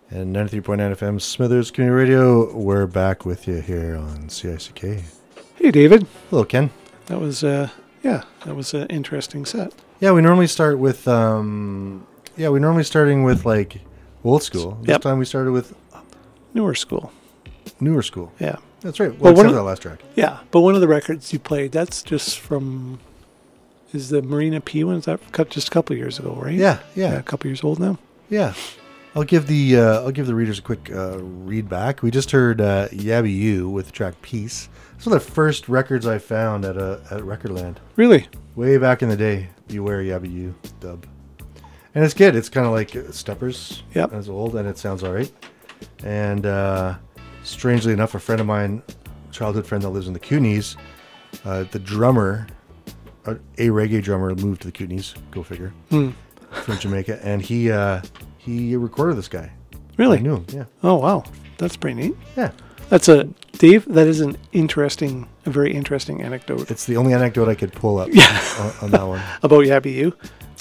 [0.09, 2.55] And 93.9 FM Smithers Community Radio.
[2.55, 5.03] We're back with you here on CICK.
[5.55, 6.07] Hey, David.
[6.29, 6.69] Hello, Ken.
[7.07, 7.69] That was, uh,
[8.03, 9.73] yeah, that was an interesting set.
[9.99, 13.81] Yeah, we normally start with, um, yeah, we normally starting with like
[14.23, 14.77] old school.
[14.81, 15.01] This Yep.
[15.01, 15.73] time we started with
[16.53, 17.11] Newer school.
[17.79, 18.31] newer school.
[18.39, 18.55] Yeah.
[18.81, 19.09] That's right.
[19.11, 19.99] Well, Well, one except of- that last track.
[20.15, 20.37] Yeah.
[20.51, 22.99] But one of the records you played, that's just from,
[23.93, 24.95] is the Marina P one?
[24.95, 26.53] Is that cut just a couple years ago, right?
[26.55, 27.97] Yeah, yeah, a couple years old now.
[28.29, 28.53] yeah.
[29.17, 32.03] I'll give the uh, I'll give the readers a quick uh, read back.
[32.03, 34.69] We just heard uh, Yabby You with the track Peace.
[34.95, 37.77] It's one of the first records I found at a at Recordland.
[37.95, 38.27] Really?
[38.55, 39.49] way back in the day.
[39.67, 41.07] Beware Yabby You dub,
[41.95, 42.35] and it's good.
[42.35, 43.81] It's kind of like Steppers.
[43.95, 44.13] Yep.
[44.13, 45.31] It's old and it sounds all right.
[46.03, 46.97] And uh,
[47.41, 48.83] strangely enough, a friend of mine
[49.31, 50.75] childhood friend that lives in the Kootenays.
[51.43, 52.45] Uh, the drummer,
[53.25, 55.15] a, reggae drummer, moved to the Kootenays.
[55.31, 55.73] Go figure.
[55.89, 56.11] Hmm.
[56.51, 58.01] From Jamaica, and he uh,
[58.47, 59.51] he recorded this guy.
[59.97, 60.17] Really?
[60.19, 60.45] I knew him.
[60.49, 60.65] Yeah.
[60.83, 61.23] Oh wow,
[61.57, 62.15] that's pretty neat.
[62.35, 62.51] Yeah.
[62.89, 63.25] That's a
[63.57, 63.85] Dave.
[63.85, 67.97] That is an interesting, a very interesting anecdote It's the only anecdote I could pull
[67.97, 68.07] up
[68.59, 69.21] on, on that one.
[69.43, 70.13] about Yabby You.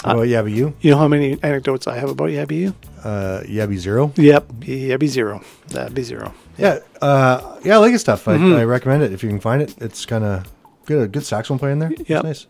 [0.04, 0.74] Oh, Yabby you?
[0.80, 2.74] You know how many anecdotes I have about Yabby You?
[3.04, 4.12] Uh, Yabby Zero?
[4.16, 5.42] Yep, Yabby zero.
[5.68, 6.34] That'd be zero.
[6.58, 6.80] Yeah.
[7.00, 8.26] Uh, yeah, I like his stuff.
[8.26, 8.56] I, Mm-hmm.
[8.56, 9.74] I recommend it if you can find it.
[9.78, 10.50] It's kind of
[10.86, 11.12] good.
[11.12, 11.92] Good saxophone player in there.
[12.06, 12.20] Yeah.
[12.22, 12.46] Nice.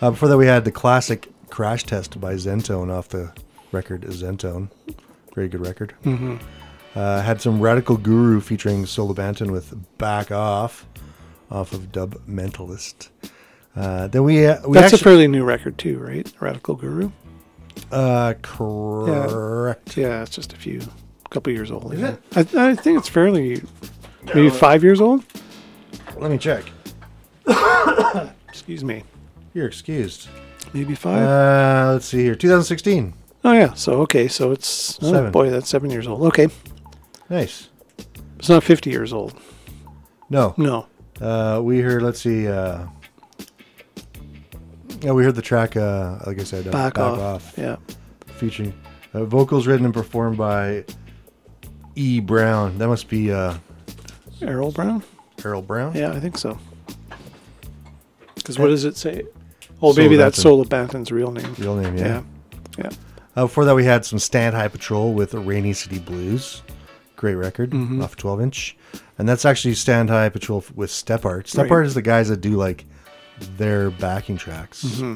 [0.00, 3.32] Uh, before that, we had the classic Crash Test by Zentone off the
[3.72, 4.68] record Zentone.
[5.34, 5.94] Very good record.
[6.04, 6.36] Mm-hmm.
[6.94, 10.86] Uh, had some Radical Guru featuring Solo Banton with Back Off
[11.50, 13.10] off of Dub Mentalist.
[13.76, 16.30] Uh, then we, uh, we That's a fairly new record too, right?
[16.40, 17.10] Radical Guru.
[17.92, 19.96] uh, correct.
[19.96, 20.80] Yeah, it's just a few,
[21.30, 21.96] couple years old.
[21.96, 22.16] yeah.
[22.34, 23.62] I, I think it's fairly,
[24.34, 25.24] maybe five years old.
[26.16, 26.64] Let me check.
[28.48, 29.04] Excuse me,
[29.54, 30.28] You're excused.
[30.74, 31.22] maybe five.
[31.22, 32.34] Uh, let's see here.
[32.34, 33.14] 2016.
[33.42, 35.32] Oh yeah, so okay, so it's oh, Seven.
[35.32, 36.22] boy, that's seven years old.
[36.24, 36.48] Okay,
[37.30, 37.68] Nice.
[38.38, 39.34] it's not fifty years old.
[40.28, 40.54] No.
[40.56, 40.86] No.
[41.20, 42.02] Uh, we heard.
[42.02, 42.46] Let's see.
[42.48, 42.86] Uh,
[45.00, 45.76] yeah, we heard the track.
[45.76, 47.54] Uh, like I said, uh, Back, off.
[47.56, 47.76] Yeah.
[48.36, 48.72] featuring
[49.14, 50.84] uh, vocals written and performed by
[51.96, 52.20] E.
[52.20, 52.78] Brown.
[52.78, 53.54] That must be uh,
[54.42, 55.02] Errol Brown.
[55.44, 55.94] Errol Brown.
[55.94, 56.58] Yeah, I think so.
[58.34, 59.24] Because what does it say?
[59.82, 60.40] Oh, maybe that's.
[60.40, 61.54] Solo Banton's real name.
[61.58, 61.96] Real name.
[61.96, 62.06] Yeah.
[62.06, 62.22] Yeah.
[62.84, 62.90] Yeah.
[63.40, 66.62] Uh, before that, we had some Stand High Patrol with Rainy City Blues.
[67.16, 68.02] Great record Mm-hmm.
[68.02, 68.76] off 12 inch.
[69.18, 71.48] And that's actually Stand High Patrol with Step Art.
[71.48, 71.72] Step Right.
[71.72, 72.84] Art is the guys that do like
[73.56, 74.84] their backing tracks.
[74.84, 75.14] Mm-hmm.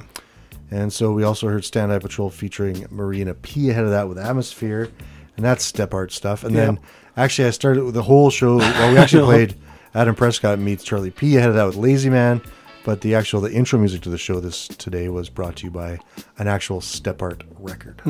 [0.70, 4.18] And so we also heard Stand High Patrol featuring Marina P ahead of that with
[4.18, 4.90] Atmosphere.
[5.36, 6.44] And that's Step Art stuff.
[6.44, 6.80] And then
[7.18, 8.56] actually, I started with the whole show.
[8.56, 9.54] Well, we actually played
[9.94, 12.40] Adam Prescott meets Charlie P ahead of that with Lazy Man.
[12.84, 15.70] But the actual the intro music to the show this today was brought to you
[15.70, 15.98] by
[16.38, 18.02] an actual Step Art record.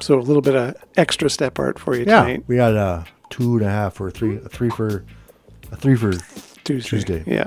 [0.00, 2.44] So a little bit of extra step art for you Yeah, tonight.
[2.46, 5.04] we had a two and a half or three, a three for,
[5.72, 6.12] a three for
[6.62, 6.88] Tuesday.
[6.88, 7.24] Tuesday.
[7.26, 7.46] Yeah.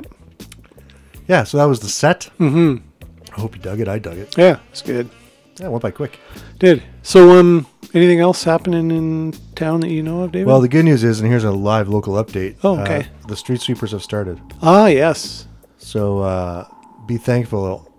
[1.28, 2.30] Yeah, so that was the set.
[2.40, 2.84] Mm-hmm.
[3.36, 3.88] I hope you dug it.
[3.88, 4.38] I dug it.
[4.38, 5.10] Yeah, it's good.
[5.60, 6.20] Yeah, went by quick.
[6.60, 6.84] Did.
[7.02, 10.48] So um anything else happening in town that you know of, David?
[10.48, 12.58] Well, the good news is, and here's a live local update.
[12.64, 13.08] Oh, okay.
[13.24, 14.40] Uh, the street sweepers have started.
[14.62, 15.48] ah yes.
[15.88, 16.68] So uh,
[17.06, 17.90] be thankful.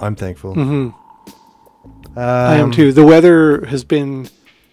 [0.00, 0.56] I'm thankful.
[0.56, 2.18] Mm-hmm.
[2.18, 2.92] Um, I am too.
[2.92, 4.28] The weather has been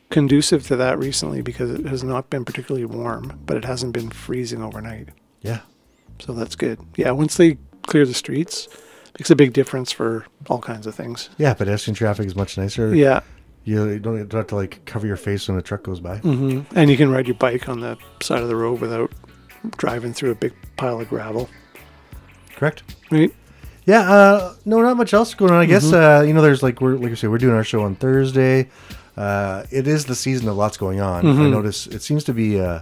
[0.09, 4.09] conducive to that recently because it has not been particularly warm, but it hasn't been
[4.09, 5.09] freezing overnight.
[5.41, 5.59] Yeah.
[6.17, 6.79] So that's good.
[6.95, 8.67] Yeah, once they clear the streets,
[9.19, 11.29] makes a big difference for all kinds of things.
[11.37, 12.95] Yeah, pedestrian traffic is much nicer.
[12.95, 13.19] Yeah.
[13.65, 16.17] You don't you don't have to like cover your face when a truck goes by.
[16.17, 19.11] hmm And you can ride your bike on the side of the road without
[19.77, 21.51] driving through a big pile of gravel.
[22.63, 22.83] Correct.
[23.11, 23.33] Right?
[23.85, 25.59] Yeah, uh, no, not much else going on.
[25.59, 26.21] I guess Mm-hmm.
[26.21, 28.69] uh, you know, there's like we're like I say, we're doing our show on Thursday.
[29.17, 31.23] Uh, it is the season of lots going on.
[31.25, 31.41] Mm-hmm.
[31.41, 32.79] I notice it seems to be uh,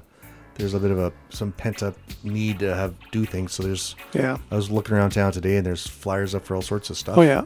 [0.56, 3.54] there's a bit of a some pent up need to have do things.
[3.54, 4.38] So there's Yeah.
[4.52, 7.18] I was looking around town today and there's flyers up for all sorts of stuff.
[7.18, 7.46] Oh yeah.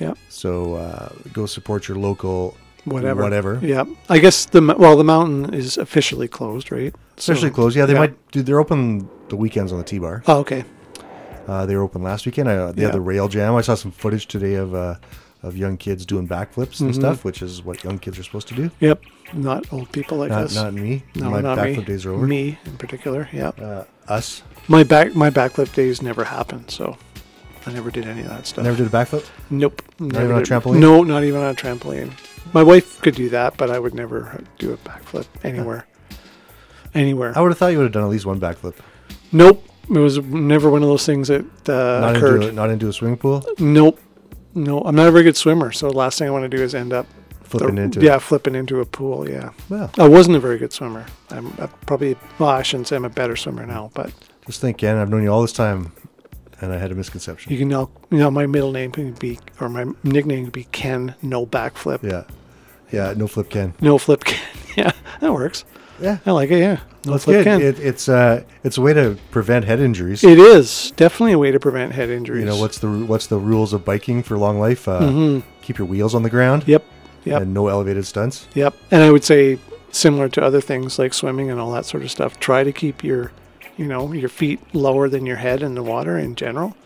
[0.00, 0.14] Yeah.
[0.30, 2.56] So uh, go support your local
[2.86, 3.22] Whatever.
[3.22, 3.60] whatever.
[3.62, 3.84] Yeah.
[4.08, 6.94] I guess the well the mountain is officially closed, right?
[7.18, 7.76] Especially So- closed.
[7.76, 7.98] Yeah, they yeah.
[8.00, 8.42] might do.
[8.42, 10.22] They're open the weekends on the T bar.
[10.26, 10.64] Oh, okay.
[11.46, 12.48] Uh, they were open last weekend.
[12.48, 12.88] I, they Yeah.
[12.88, 13.54] had the rail jam.
[13.54, 14.96] I saw some footage today of uh,
[15.42, 16.84] of young kids doing backflips Mm-hmm.
[16.86, 18.70] and stuff, which is what young kids are supposed to do.
[18.80, 19.02] Yep.
[19.34, 20.54] Not old people like Not, us.
[20.54, 21.02] not me.
[21.14, 21.84] no, My not backflip me.
[21.84, 22.26] days are over.
[22.26, 23.28] Me in particular.
[23.32, 23.48] Yeah.
[23.48, 24.42] Uh, us.
[24.68, 26.96] My back my backflip days never happened, so
[27.66, 28.64] I never did any of that stuff.
[28.64, 29.28] Never did a backflip.
[29.50, 29.82] Nope.
[29.98, 30.78] Never even on a trampoline?
[30.80, 32.10] No, not even on a trampoline.
[32.54, 35.86] My wife could do that, but I would never do a backflip anywhere.
[36.94, 37.36] Anywhere.
[37.36, 38.76] I would have thought you would have done at least one backflip.
[39.32, 39.66] Nope.
[39.88, 42.36] It was never one of those things that uh, not occurred.
[42.42, 43.44] into a, not into a swimming pool.
[43.58, 44.00] Nope.
[44.54, 46.62] No, I'm not a very good swimmer, so the last thing I want to do
[46.62, 47.06] is end up
[47.42, 48.22] Flipping the- into yeah, it.
[48.22, 49.28] flipping into a pool.
[49.28, 51.04] Yeah, Well, I wasn't a very good swimmer.
[51.30, 54.12] I'm uh, probably well, I shouldn't say I'm a better swimmer now, but
[54.46, 54.96] just think, Ken.
[54.96, 55.92] I've known you all this time,
[56.60, 57.52] and I had a misconception.
[57.52, 60.64] you can know, you know, my middle name can be or my nickname can be
[60.72, 62.02] Ken No Backflip.
[62.02, 62.24] yeah,
[62.92, 63.12] yeah.
[63.16, 63.74] No flip, Ken.
[63.80, 64.40] No flip Ken.
[64.76, 65.64] yeah, that works.
[66.00, 66.58] Yeah, I like it.
[66.58, 67.46] Yeah, that's good.
[67.46, 70.24] It, it's uh, it's a way to prevent head injuries.
[70.24, 72.40] it is definitely a way to prevent head injuries.
[72.40, 74.88] you know what's the what's the rules of biking for long life?
[74.88, 76.62] Uh, Keep your wheels on the ground.
[76.62, 76.70] Mm-hmm.
[76.72, 76.84] Yep.
[77.24, 77.42] Yep.
[77.42, 78.46] And no elevated stunts.
[78.54, 78.74] Yep.
[78.90, 79.58] And I would say
[79.92, 83.02] similar to other things like swimming and all that sort of stuff, try to keep
[83.02, 83.32] your,
[83.78, 86.76] you know, your feet lower than your head in the water in general.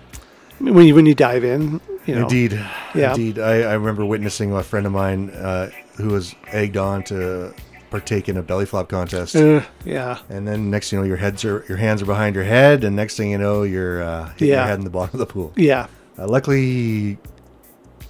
[0.60, 2.22] I mean, When you when you dive in, you know.
[2.22, 2.52] Indeed.
[2.94, 3.10] Yeah.
[3.10, 3.38] Indeed.
[3.40, 7.52] I, I remember witnessing a friend of mine uh, who was egged on to
[7.90, 9.34] partake in a belly flop contest.
[9.36, 10.18] Uh, yeah.
[10.28, 12.84] And then next, thing you know, your heads are your hands are behind your head,
[12.84, 15.32] and next thing you know, you're uh, hitting your head in the bottom of the
[15.32, 15.52] pool.
[15.56, 15.86] Yeah.
[16.18, 17.18] Uh, luckily,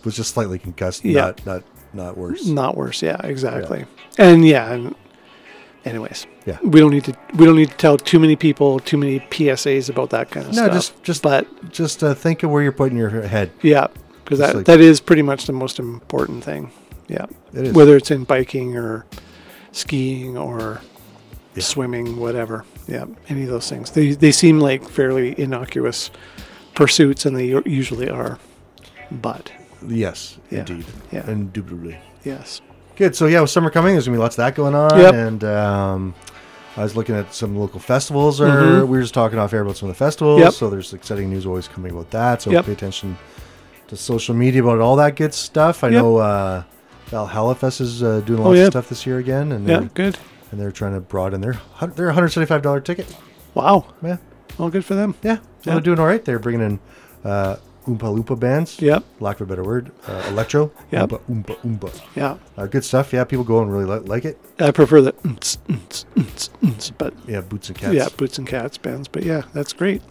[0.04, 1.20] was just slightly concussed, Yeah.
[1.20, 1.62] not not
[1.92, 2.46] not worse.
[2.46, 3.02] Not worse.
[3.02, 3.84] Yeah, exactly.
[4.18, 4.94] And yeah, and
[5.84, 6.58] anyways, Yeah.
[6.62, 9.88] we don't need to we don't need to tell too many people too many PSAs
[9.88, 10.68] about that kind of No, stuff.
[10.68, 13.50] No, just just but just uh, think of where you're putting your head.
[13.62, 13.86] yeah,
[14.24, 16.70] because that like- that is pretty much the most important thing.
[17.08, 17.24] Yeah,
[17.54, 17.72] It is.
[17.72, 19.06] whether it's in biking or
[19.72, 20.80] skiing or
[21.54, 21.62] Yeah.
[21.62, 22.64] swimming, whatever.
[22.86, 23.90] Yeah, any of those things.
[23.90, 26.10] They they seem like fairly innocuous
[26.74, 28.38] pursuits, and they usually are.
[29.10, 29.50] But
[29.86, 30.60] Yes, Yeah.
[30.60, 31.30] indeed, Yeah.
[31.30, 31.98] indubitably.
[32.24, 32.60] yes,
[32.96, 33.14] Good.
[33.14, 34.90] So yeah, with summer coming, there's gonna be lots of that going on.
[34.98, 35.14] Yep.
[35.14, 36.14] And um,
[36.76, 38.40] I was looking at some local festivals.
[38.40, 38.80] Or Mhm.
[38.88, 40.40] we were just talking off air about some of the festivals.
[40.40, 40.52] Yep.
[40.54, 42.42] So there's exciting news always coming about that.
[42.42, 42.66] So Yep.
[42.66, 43.16] pay attention
[43.86, 45.84] to social media about all that good stuff.
[45.84, 46.64] I know uh,
[47.08, 48.64] Valhalla Fest is uh, doing Oh, lots yeah.
[48.66, 50.18] of stuff this year again, and they're, yeah, good.
[50.50, 51.54] and they're trying to broaden their
[51.94, 53.14] their 175 dollar ticket.
[53.54, 54.18] Wow, Yeah,
[54.58, 55.14] well, good for them.
[55.22, 55.38] yeah.
[55.64, 55.72] Yeah.
[55.74, 56.24] they're doing all right.
[56.24, 56.80] They're bringing in
[57.24, 57.56] uh,
[57.86, 58.80] oompa loompa bands.
[58.80, 60.70] Yep, Lack of a better word, uh, electro.
[60.92, 62.00] yeah, Oompa oompa oompa.
[62.14, 62.36] yeah.
[62.56, 63.12] Uh, good stuff.
[63.12, 64.38] Yeah, people go and really li- like it.
[64.60, 67.94] I prefer the, "Unts, unts, unts, unts," but Yeah, boots and cats.
[67.94, 69.08] yeah, boots and cats bands.
[69.08, 70.02] But yeah, that's great.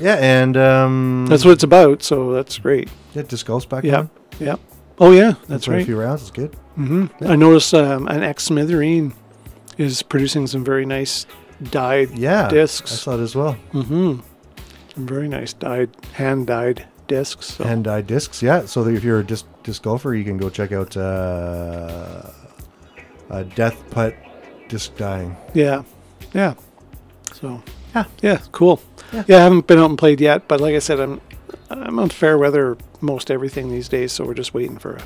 [0.00, 2.02] Yeah, and um, That's what it's about.
[2.02, 2.88] So that's great.
[3.14, 4.06] yeah, disc golf's back Yeah,
[4.40, 4.56] yeah.
[4.98, 5.82] Oh yeah, that's right.
[5.82, 6.22] A few rounds.
[6.22, 6.52] It's good.
[6.78, 7.24] Mm-hmm.
[7.26, 9.14] I noticed um, an ex Smithereen
[9.78, 11.26] is producing some very nice
[11.70, 12.90] dyed Yeah, I discs.
[12.92, 13.56] saw it as well.
[13.72, 14.20] Mm-hmm.
[14.94, 17.46] Some very nice dyed, hand dyed discs.
[17.54, 17.64] So.
[17.64, 18.42] And dyed discs.
[18.42, 22.30] Yeah, so if you're a disc disc golfer, you can go check out uh,
[23.30, 24.14] uh, Death Putt
[24.68, 25.36] Disc Dyeing.
[25.54, 25.82] yeah,
[26.34, 26.54] yeah.
[27.34, 27.62] So
[27.94, 28.04] Yeah.
[28.22, 28.80] yeah, cool.
[29.12, 29.24] Yeah.
[29.28, 29.36] Yeah.
[29.38, 31.20] I haven't been out and played yet, but like I said, I'm
[31.72, 35.02] I'm on fair weather most everything these days, so we're just waiting for a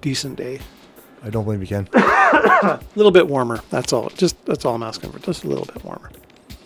[0.00, 0.60] decent day.
[1.22, 1.88] I don't believe you can.
[1.94, 3.60] A little bit warmer.
[3.70, 4.10] That's all.
[4.10, 5.18] Just that's all I'm asking for.
[5.18, 6.10] Just a little bit warmer.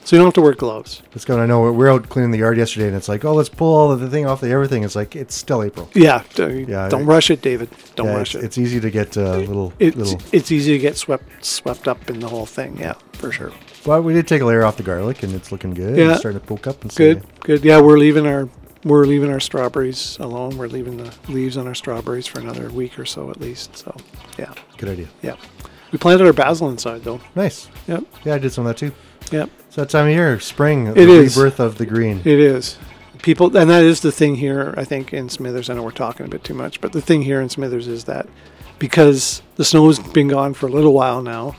[0.03, 1.03] So you don't have to wear gloves.
[1.13, 1.39] Let's go.
[1.39, 3.73] I know we're, we're out cleaning the yard yesterday, and it's like, oh, let's pull
[3.75, 4.83] all of the thing off the everything.
[4.83, 5.89] It's like it's still April.
[5.95, 6.25] Yeah.
[6.35, 7.69] d- Yeah, Don't I- rush it, David.
[7.97, 8.47] Don't Yeah, rush it's, it.
[8.47, 10.21] it's easy to get uh, little it's little.
[10.33, 12.79] it's easy to get swept swept up in the whole thing.
[12.79, 13.53] Yeah, for sure.
[13.85, 15.97] But we did take a layer off the garlic, and it's looking good.
[15.97, 16.11] Yeah.
[16.13, 17.63] It's starting to poke up and Good, good.
[17.65, 18.49] Yeah, we're leaving our
[18.85, 20.57] we're leaving our strawberries alone.
[20.57, 23.77] We're leaving the leaves on our strawberries for another week or so at least.
[23.77, 23.95] So,
[24.39, 25.09] yeah, Good idea.
[25.23, 25.37] yeah.
[25.93, 27.21] We planted our basil inside though.
[27.35, 27.69] Nice.
[27.89, 28.93] Yep, Yeah, I did some of that too.
[29.33, 29.51] yep.
[29.67, 31.37] It's that time of year, spring, It the is.
[31.37, 32.21] rebirth of the green.
[32.25, 32.79] It is.
[33.23, 34.73] People, and that is the thing here.
[34.79, 35.69] I think in Smithers.
[35.69, 38.05] I know we're talking a bit too much, but the thing here in Smithers is
[38.05, 38.27] that
[38.79, 41.55] because the snow's been gone for a little while now,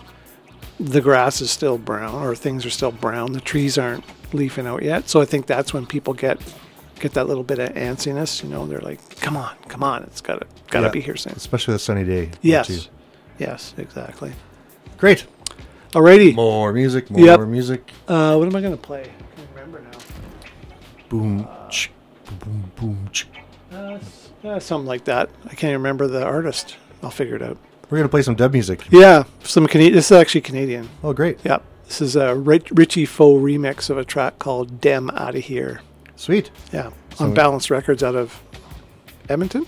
[0.80, 3.34] the grass is still brown, or things are still brown.
[3.34, 4.04] The trees aren't
[4.34, 5.08] leafing out yet.
[5.08, 6.40] So I think that's when people get
[7.02, 8.44] get that little bit of antsiness.
[8.44, 10.04] You know, they're like, "Come on, come on!
[10.04, 10.92] It's gotta gotta Yeah.
[10.92, 12.30] be here soon." especially the sunny day.
[12.42, 12.90] Yes,
[13.40, 14.32] yes, exactly.
[14.98, 15.26] Great.
[15.94, 16.34] Alrighty.
[16.36, 17.40] More music, more Yep.
[17.48, 17.92] music.
[18.08, 19.02] Uh, what am I gonna play?
[19.02, 19.98] I can't remember now.
[21.10, 21.92] Boom, ch,
[22.40, 23.28] boom, boom, ch.
[23.74, 23.98] Uh,
[24.46, 25.30] uh, something like that.
[25.50, 26.78] I can't remember the artist.
[27.04, 27.58] I'll figure it out.
[27.90, 28.86] We're gonna play some dub music.
[28.90, 29.96] Yeah, some Canadian.
[29.96, 30.88] This is actually Canadian.
[31.04, 31.40] Oh, great.
[31.44, 35.44] Yeah, this is a Rich- Richie Faux remix of a track called "Dem Out of
[35.46, 35.82] Here."
[36.22, 36.52] Sweet.
[36.72, 38.40] Yeah, So- on Balance Records out of
[39.28, 39.66] Edmonton,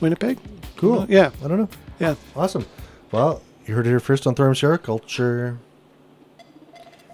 [0.00, 0.38] Winnipeg.
[0.76, 1.06] Cool.
[1.08, 1.68] Yeah, I don't know.
[1.98, 2.14] yeah.
[2.36, 2.66] Awesome.
[3.10, 5.58] Well, you heard it here first on Thorium Sericulture.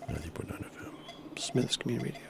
[0.07, 1.39] 90.9 FM.
[1.39, 2.24] Smithers Community Radio.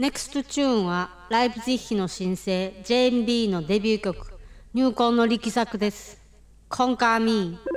[0.00, 2.50] NEXT チューンはライブジッヒの新星
[2.84, 4.32] JMB のデビュー曲
[4.72, 6.18] 入婚の力作です。
[6.70, 7.69] コンカーミー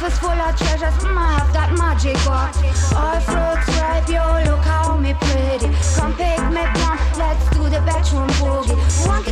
[0.00, 2.48] Life is full of treasures, mm, I have that magic one.
[2.96, 5.68] All fruits ripe, yo, look how me pretty.
[5.92, 8.80] Come pick me plum, let's do the bedroom boogie.
[9.06, 9.22] One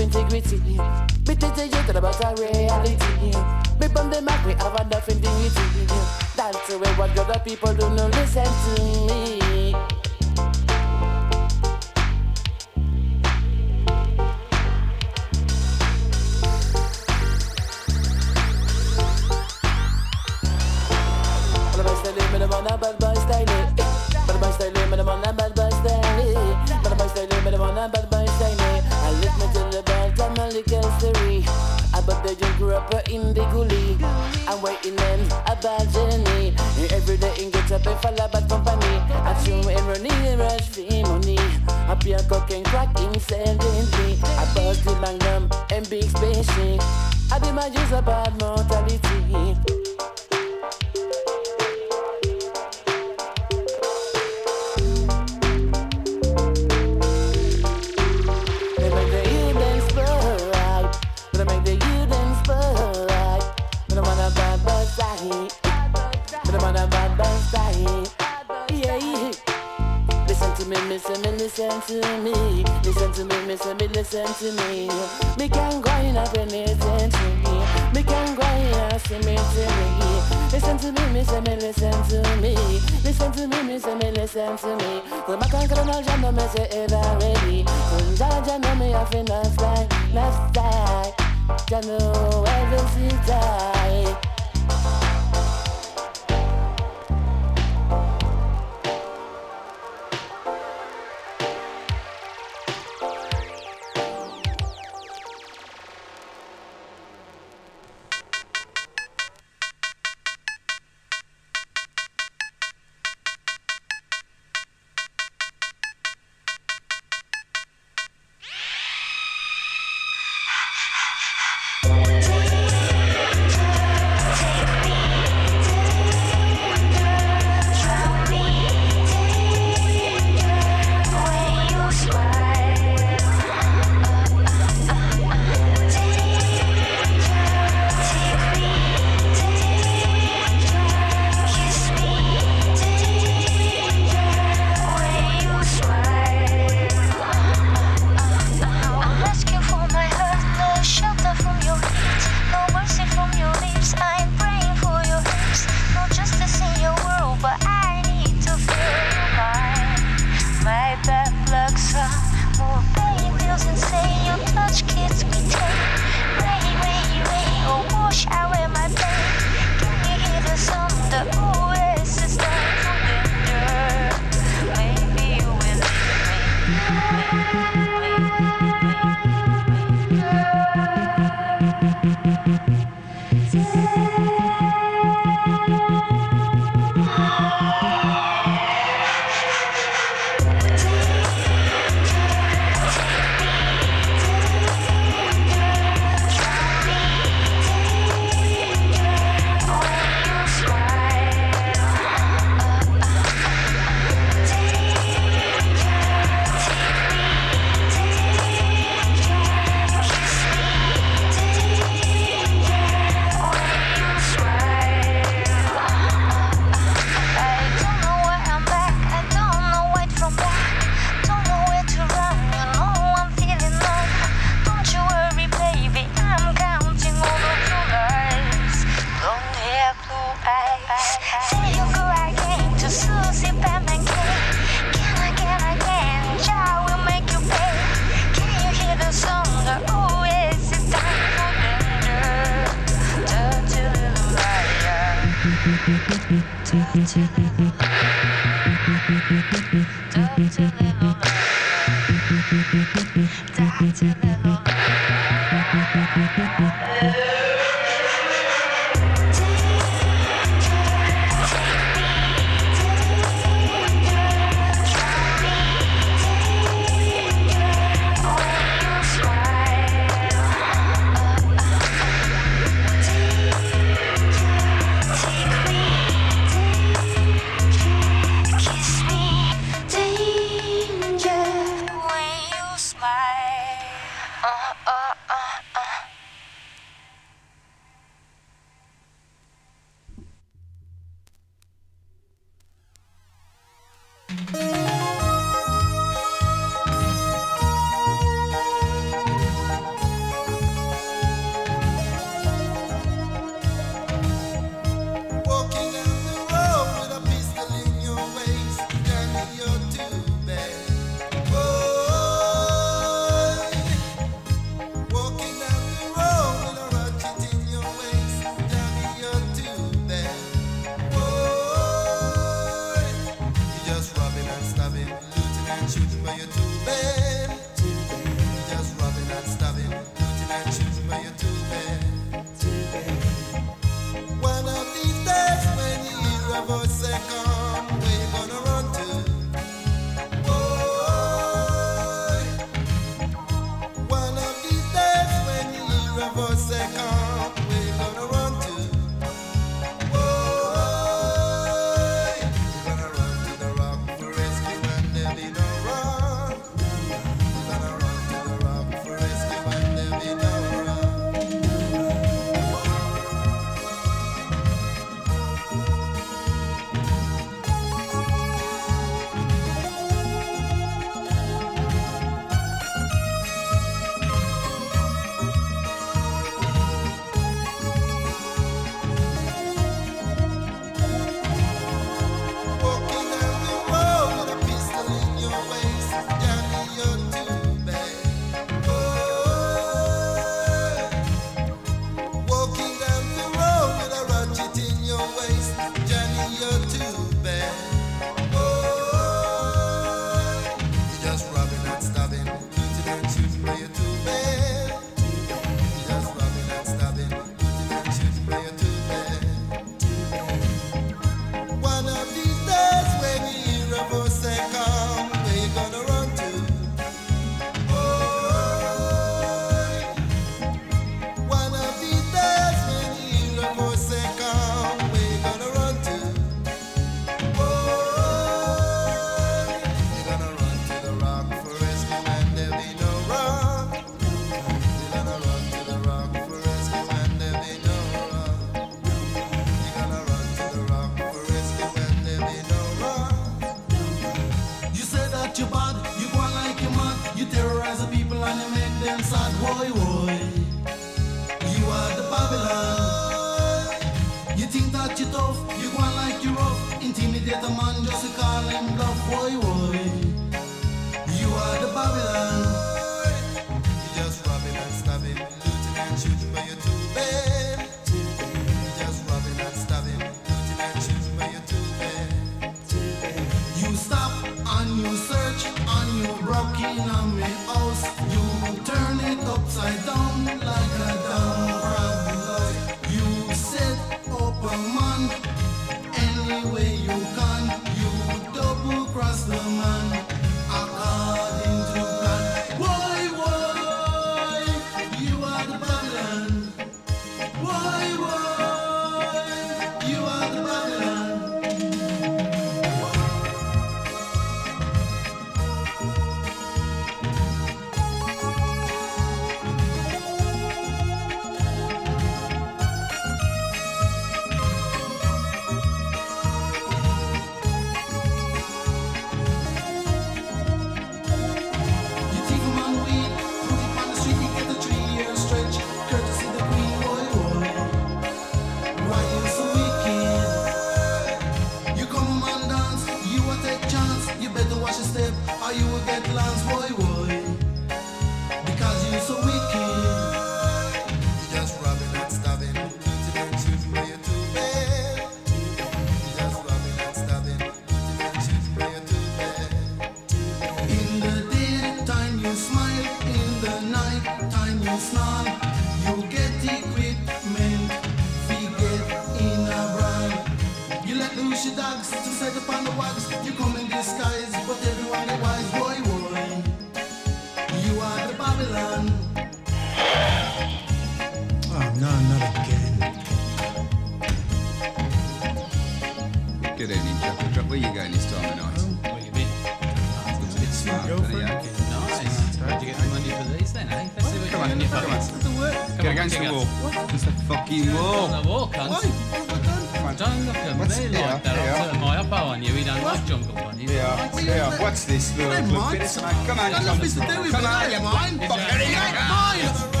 [586.27, 587.03] against the wall.
[587.05, 588.27] Against the fucking On wall.
[588.41, 590.17] the wall, cunt.
[590.17, 591.57] Don't look at What's- me like that.
[591.79, 592.73] I'll turn my elbow on you.
[592.73, 593.85] He don't like jungle bunny.
[593.85, 594.79] Yeah, yeah.
[594.81, 595.35] What's this?
[595.37, 595.91] Look, Hey, look, Mike.
[595.93, 596.31] bit of smoke.
[596.45, 597.99] Come on, come nothing to do with Come on, you
[598.47, 599.27] fuck it, You yeah.
[599.29, 599.59] mine.
[599.93, 600.00] You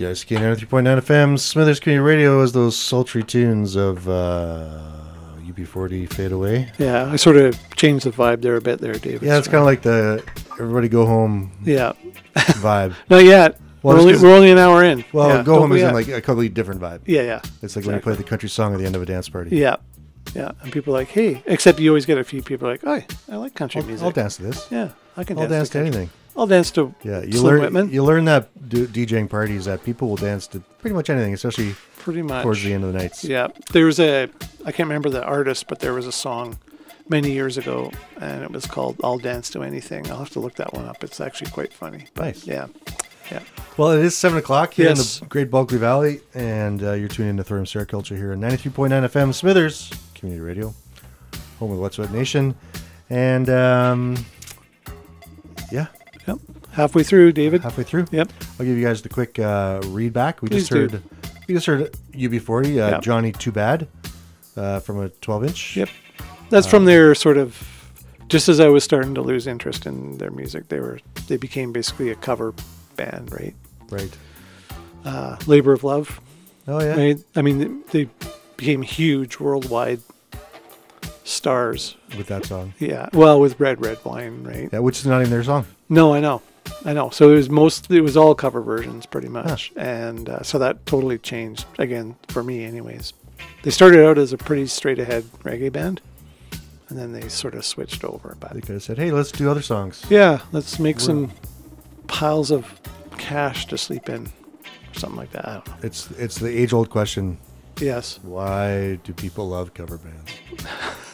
[0.00, 4.80] CICK 93.9 FM, Smithers Community Radio is those sultry tunes of uh,
[5.46, 6.72] UB40 Fade Away.
[6.78, 9.20] Yeah, I sort of changed the vibe there a bit there, David.
[9.20, 11.92] Yeah, it's kind of like the everybody go home Yeah.
[12.34, 12.94] vibe.
[13.10, 13.60] Not yet.
[13.82, 15.04] Well, we're, only, we're only an hour in.
[15.12, 17.02] Well, Yeah, go home is in like a completely different vibe.
[17.04, 17.42] Yeah, yeah.
[17.60, 19.54] It's like when you play the country song at the end of a dance party.
[19.54, 19.76] Yeah,
[20.34, 20.52] yeah.
[20.62, 23.36] And people are like, hey, except you always get a few people like, hey, I
[23.36, 24.04] like country I'll, music.
[24.06, 24.66] I'll dance to this.
[24.70, 25.88] Yeah, I can I'll dance, dance to country.
[25.98, 26.10] anything.
[26.40, 27.90] I'll dance to Yeah, you Slim learn Whitman.
[27.90, 31.74] you learn that d- DJing parties that people will dance to pretty much anything, especially
[31.98, 32.42] Pretty much.
[32.42, 33.22] towards the end of the nights.
[33.24, 34.28] Yeah, there was a
[34.64, 36.58] I can't remember the artist, but there was a song
[37.10, 40.54] many years ago, and it was called "I'll Dance to Anything." I'll have to look
[40.54, 41.04] that one up.
[41.04, 42.06] It's actually quite funny.
[42.16, 42.46] Nice.
[42.46, 42.68] Yeah,
[43.30, 43.40] yeah.
[43.76, 45.18] Well, it is seven o'clock here Yes.
[45.20, 48.90] in the Great Bulkley Valley, and uh, you're tuning into Thorium Sericulture here on 93.9
[49.10, 50.72] FM Smithers Community Radio,
[51.58, 52.54] home of the Wet'suwet'en Nation,
[53.10, 54.16] and um,
[55.70, 55.86] yeah,
[56.26, 56.38] Yep.
[56.72, 57.62] Halfway through, David.
[57.62, 58.06] halfway through.
[58.10, 58.30] Yep.
[58.58, 60.42] I'll give you guys the quick uh, read back.
[60.42, 60.88] We Please just do.
[60.88, 61.02] heard
[61.48, 63.00] we just heard UB40 uh, Yeah.
[63.00, 63.88] Johnny Too Bad
[64.56, 65.76] uh, from a 12 inch.
[65.76, 65.88] Yep.
[66.50, 67.66] That's Uh, from their sort of.
[68.28, 71.72] Just as I was starting to lose interest in their music, they were they became
[71.72, 72.54] basically a cover
[72.94, 73.54] band, right?
[73.90, 74.16] Right.
[75.04, 76.20] Uh, Labor of Love.
[76.68, 77.14] Oh yeah.
[77.34, 78.08] I mean, they
[78.56, 79.98] became huge worldwide
[81.30, 81.96] stars.
[82.16, 82.74] With that song.
[82.78, 83.08] Yeah.
[83.12, 84.68] Well, with Red Red Wine, right?
[84.72, 85.66] Yeah, which is not even their song.
[85.88, 86.42] No, I know,
[86.84, 87.10] I know.
[87.10, 90.84] So it was most, it was all cover versions, pretty much, and uh, so that
[90.86, 93.12] totally changed again for me, anyways.
[93.62, 96.00] They started out as a pretty straight ahead reggae band,
[96.88, 98.36] and then they sort of switched over.
[98.38, 101.32] But They could have said, "Hey, let's do other songs." yeah, let's make We're- some
[102.06, 102.80] piles of
[103.18, 105.46] cash to sleep in, or something like that.
[105.48, 105.74] I don't know.
[105.82, 107.38] It's it's the age old question.
[107.80, 108.18] Yes.
[108.22, 110.32] Why do people love cover bands?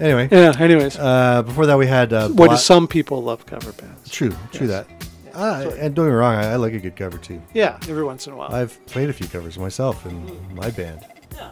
[0.00, 0.28] anyway.
[0.30, 0.54] Yeah.
[0.58, 4.10] Anyways, Uh, before that, we had uh, what do some people love cover bands?
[4.10, 4.86] True, true Yes.
[4.86, 5.36] that.
[5.36, 7.40] Uh, and don't get me wrong, I, I like a good cover too.
[7.54, 8.52] Yeah, every once in a while.
[8.52, 11.06] I've played a few covers myself in my band.
[11.34, 11.50] Yeah.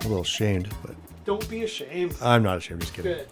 [0.00, 0.94] I'm a little ashamed, but
[1.26, 2.16] Don't be ashamed.
[2.22, 2.80] I'm not ashamed.
[2.80, 3.12] Just kidding.
[3.14, 3.26] Good.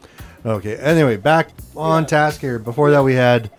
[0.45, 0.77] Okay.
[0.77, 2.59] Anyway, back on task here.
[2.59, 3.51] Before that, we had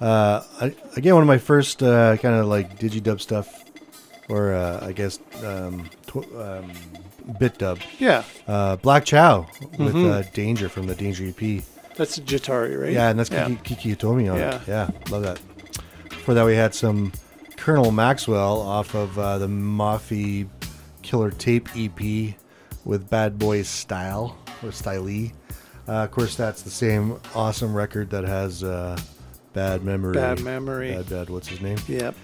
[0.00, 3.64] uh, I- again one of my first uh, kind of like digidub stuff,
[4.28, 6.70] or uh, I guess um, tw- um,
[7.38, 7.78] bit dub.
[7.98, 8.22] Yeah.
[8.46, 9.46] Uh, Black Chow
[9.78, 10.10] with Mhm.
[10.10, 11.62] uh, Danger from the Danger EP.
[11.96, 12.92] That's Jatari, right?
[12.92, 13.46] Yeah, and that's Yeah.
[13.48, 14.56] Kiki, Kiki Utomi on Yeah.
[14.56, 14.60] it.
[14.68, 15.40] Yeah, love that.
[16.08, 17.12] Before that, we had some
[17.56, 20.46] Colonel Maxwell off of uh, the Mafi
[21.02, 22.34] Killer Tape EP
[22.84, 25.32] with Bad Boys Style or Styley.
[25.88, 28.98] Uh, of course, that's the same awesome record that has uh,
[29.52, 30.14] Bad Memory.
[30.14, 30.92] Bad Memory.
[30.92, 31.30] Bad, bad.
[31.30, 31.78] What's his name?
[31.88, 32.14] Yep.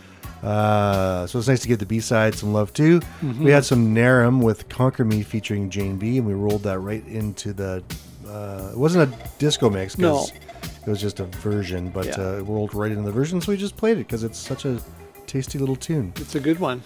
[0.43, 3.01] Uh, so it's nice to give the B side some love too.
[3.23, 3.39] Mhm.
[3.39, 7.07] We had some Narum with Conquer Me featuring Jane B, and we rolled that right
[7.07, 7.83] into the.
[8.29, 10.27] Uh, it wasn't a disco mix No.
[10.65, 12.15] it was just a version, but Yeah.
[12.19, 14.65] uh, it rolled right into the version, so we just played it because it's such
[14.65, 14.79] a
[15.27, 16.13] tasty little tune.
[16.17, 16.83] It's a good one.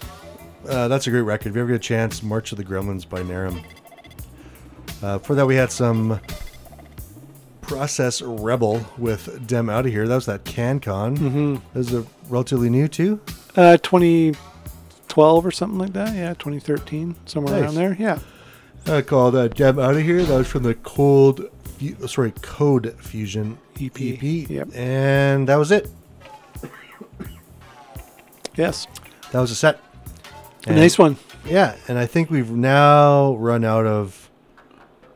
[0.67, 1.49] Uh, that's a great record.
[1.49, 3.63] If you ever get a chance, March of the Gremlins by Narum.
[5.01, 6.19] Uh, for that, we had some
[7.61, 10.07] Process Rebel with Dem Out of Here.
[10.07, 11.17] That was that CanCon.
[11.17, 11.61] Mhm.
[11.73, 13.19] That was a relatively new too.
[13.57, 16.15] Uh, 2012 or something like that.
[16.15, 17.63] Yeah, 2013, somewhere Nice.
[17.63, 17.97] around there.
[17.99, 18.19] Yeah.
[18.85, 20.23] uh, called uh, Dem Out of Here.
[20.23, 21.49] That was from the Cold,
[21.79, 23.99] Fu- sorry, Code Fusion EP.
[23.99, 24.69] Yep.
[24.75, 25.89] And that was it.
[28.55, 28.87] Yes.
[29.31, 29.79] That was a set.
[30.67, 31.17] A nice one.
[31.45, 34.29] Yeah, and I think we've now run out of.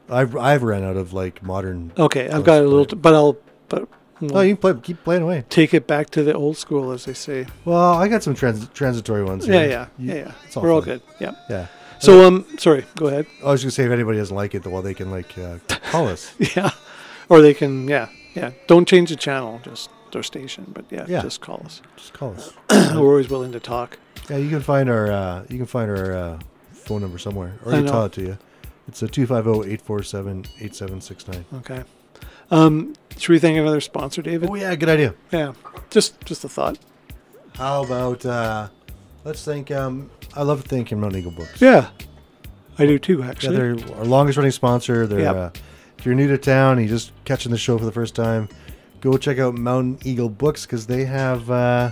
[0.09, 1.91] I've I've run out of like modern.
[1.97, 3.37] Okay, I've got a little, t- but I'll,
[3.69, 3.87] but
[4.31, 5.43] Oh, you can play, keep playing away.
[5.49, 7.47] take it back to the old school, as they say.
[7.65, 9.47] Well, I got some trans- transitory ones.
[9.47, 9.69] Yeah, here.
[9.69, 10.31] yeah, You- yeah, yeah.
[10.45, 11.01] it's We're all good.
[11.19, 11.31] Yeah.
[11.49, 11.67] Yeah.
[11.99, 13.25] So, um, sorry, go ahead.
[13.43, 15.57] I was gonna say if anybody doesn't like it, well, they can like uh,
[15.91, 16.33] call us.
[16.55, 16.71] Yeah.
[17.29, 18.51] Or they can, yeah, yeah.
[18.67, 21.21] Don't change the channel, just their station, but yeah, Yeah.
[21.21, 21.81] just call us.
[21.95, 22.51] Just call us.
[22.95, 23.97] We're always willing to talk.
[24.29, 26.39] Yeah, you can find our uh, you can find our uh,
[26.73, 28.37] phone number somewhere, or I you can tell it to you.
[28.87, 31.43] It's a 250-847-8769.
[31.59, 31.83] Okay.
[32.51, 34.49] Um, should we thank another sponsor, David?
[34.49, 35.15] Oh yeah, good idea.
[35.31, 35.53] Yeah.
[35.89, 36.77] Just, just a thought.
[37.55, 38.67] How about uh,
[39.23, 41.61] let's thank um, I love thanking Mount Eagle Books.
[41.61, 41.89] Yeah.
[42.77, 43.55] I do too, Yeah, actually.
[43.55, 45.05] they're our longest running sponsor.
[45.05, 45.35] They're Yep.
[45.35, 45.49] uh,
[45.97, 48.47] if you're new to town, and you're just catching the show for the first time,
[49.01, 51.91] go check out Mountain Eagle Books because they have uh,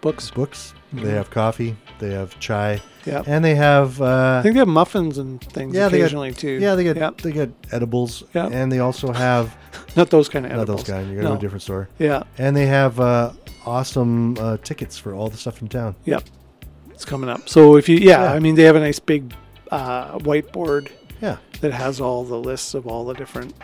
[0.00, 0.30] books.
[0.30, 0.74] Books.
[0.94, 1.02] Mhm.
[1.04, 1.76] They have coffee.
[2.00, 2.80] They have chai.
[3.06, 3.24] Yep.
[3.28, 4.00] And they have.
[4.00, 6.58] Uh, I think they have muffins and things yeah, they occasionally get, too.
[6.60, 7.20] Yeah, they get Yep.
[7.20, 8.24] they get edibles.
[8.34, 8.50] Yep.
[8.52, 9.56] And they also have
[9.96, 10.68] Not those kind of edibles.
[10.68, 11.06] not those kind.
[11.06, 11.34] Gonna go to No.
[11.36, 11.88] a different store.
[11.98, 12.24] Yeah.
[12.38, 13.32] And they have uh,
[13.64, 15.94] awesome uh, tickets for all the stuff in town.
[16.04, 16.24] Yep.
[16.90, 17.48] It's coming up.
[17.48, 18.32] So if you, yeah, Yeah.
[18.32, 19.32] I mean, they have a nice big
[19.70, 20.90] uh, whiteboard.
[21.22, 21.36] Yeah.
[21.60, 23.54] That has all the lists of all the different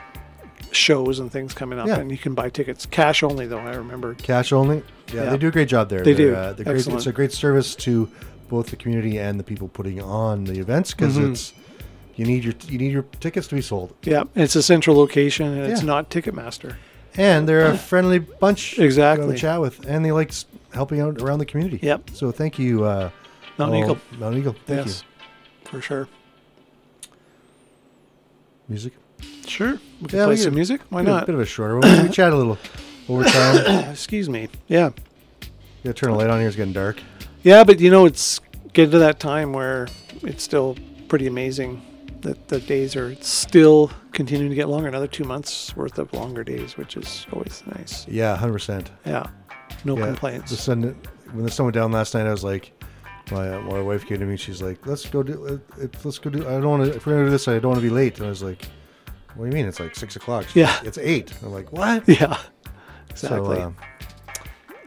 [0.73, 1.99] shows and things coming up, Yeah.
[1.99, 3.47] and you can buy tickets cash only.
[3.47, 4.15] Though I remember.
[4.15, 4.83] Cash only.
[5.12, 5.31] Yeah, Yeah.
[5.31, 6.03] they do a great job there.
[6.03, 6.35] They They're, do.
[6.35, 8.09] Uh, they're great, it's a great service to
[8.49, 11.31] both the community and the people putting on the events because Mhm.
[11.33, 11.53] it's
[12.16, 13.93] you need your you need your tickets to be sold.
[14.03, 16.77] Yeah, it's a central location, and it's not Ticketmaster.
[17.16, 19.35] And they're a friendly bunch Exactly.
[19.35, 20.33] To chat with, and they like
[20.73, 21.78] helping out around the community.
[21.83, 22.11] Yep.
[22.12, 23.11] So thank you, uh,
[23.59, 23.99] Mount all- Eagle.
[24.19, 24.57] Mount Eagle.
[24.66, 25.03] Thank yes,
[25.65, 26.09] for sure.
[28.69, 28.93] Music.
[29.47, 30.81] Sure, we can Yeah, play we some music.
[30.91, 31.27] Why bit not?
[31.27, 32.03] bit of a shorter one.
[32.03, 32.59] We chat a little
[33.09, 33.91] over time.
[33.91, 34.49] Excuse me.
[34.69, 34.91] Yeah.
[35.41, 36.49] You gotta turn the light on here.
[36.49, 37.01] It's getting dark.
[37.43, 38.41] Yeah, but you know, it's
[38.73, 39.89] getting to that time where
[40.23, 40.77] it's still
[41.09, 41.83] pretty amazing
[42.23, 44.89] that the days are still continuing to get longer.
[44.89, 48.07] Another two months worth of longer days, which is always nice.
[48.09, 48.91] Yeah, hundred percent.
[49.05, 49.27] Yeah,
[49.85, 50.51] no Yeah, complaints.
[50.51, 50.97] The sun,
[51.33, 52.73] when the sun went down last night, I was like,
[53.31, 54.37] my uh, my wife came to me.
[54.37, 55.47] She's like, "Let's go do.
[55.78, 56.41] Uh, it, let's go do.
[56.49, 56.97] I don't want to.
[56.97, 58.65] If we're gonna do this, I don't want to be late." And I was like,
[59.35, 59.66] "What do you mean?
[59.69, 60.74] It's like six o'clock." She's Yeah.
[60.78, 61.33] like, it's eight.
[61.45, 62.39] I'm like, "What?" Yeah,
[63.17, 63.61] So, exactly.
[63.61, 63.71] uh,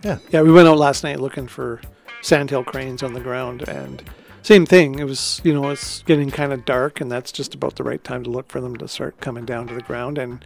[0.04, 0.18] yeah.
[0.30, 1.82] Yeah, we went out last night looking for
[2.22, 4.04] sandhill cranes on the ground, and
[4.42, 5.00] same thing.
[5.00, 8.04] It was, you know, it's getting kind of dark, and that's just about the right
[8.04, 10.18] time to look for them to start coming down to the ground.
[10.18, 10.44] And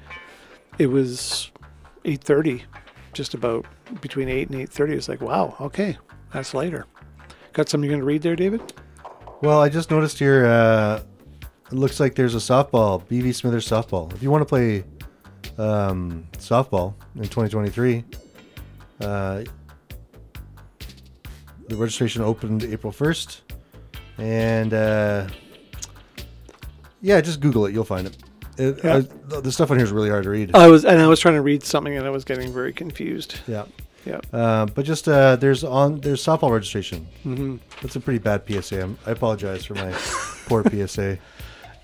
[0.78, 1.52] it was
[2.06, 2.64] 8:30,
[3.14, 3.66] just about
[4.02, 4.94] between eight and 8:30.
[4.94, 5.98] It's like, wow, okay,
[6.34, 6.86] that's later.
[7.54, 8.74] Got something you're going to read there, David?
[9.42, 10.46] Well, I just noticed here.
[10.46, 11.02] Uh,
[11.72, 14.12] it looks like there's a softball, BV Smithers softball.
[14.14, 14.84] If you want to play
[15.57, 18.03] um, softball in 2023,
[19.02, 19.44] uh,
[21.68, 23.41] the registration opened April 1st,
[24.18, 25.28] and uh,
[27.02, 27.74] yeah, just Google it.
[27.74, 28.18] You'll find it.
[28.57, 28.98] it Yeah.
[28.98, 30.56] I- the stuff on here is really hard to read.
[30.56, 33.36] I was, and I was trying to read something, and I was getting very confused.
[33.48, 33.65] Yeah.
[34.06, 34.20] Yeah.
[34.34, 37.07] Uh, but just uh, there's on there's softball registration.
[37.26, 37.60] Mhm.
[37.82, 38.84] That's a pretty bad PSA.
[38.84, 39.91] I'm, I apologize for my
[40.48, 41.18] poor PSA.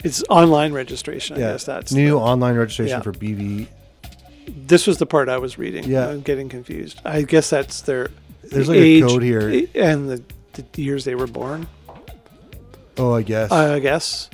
[0.03, 1.37] It's online registration.
[1.37, 3.01] I yeah, guess that's new the- online registration Yeah.
[3.01, 3.67] for BV.
[4.47, 5.83] This was the part I was reading.
[5.83, 6.07] Yeah.
[6.09, 6.99] I'm getting confused.
[7.05, 8.09] I guess that's their
[8.43, 9.67] There's the like a code here.
[9.75, 10.23] and the,
[10.53, 11.67] the years they were born.
[12.97, 13.51] Oh, I guess.
[13.51, 14.29] I guess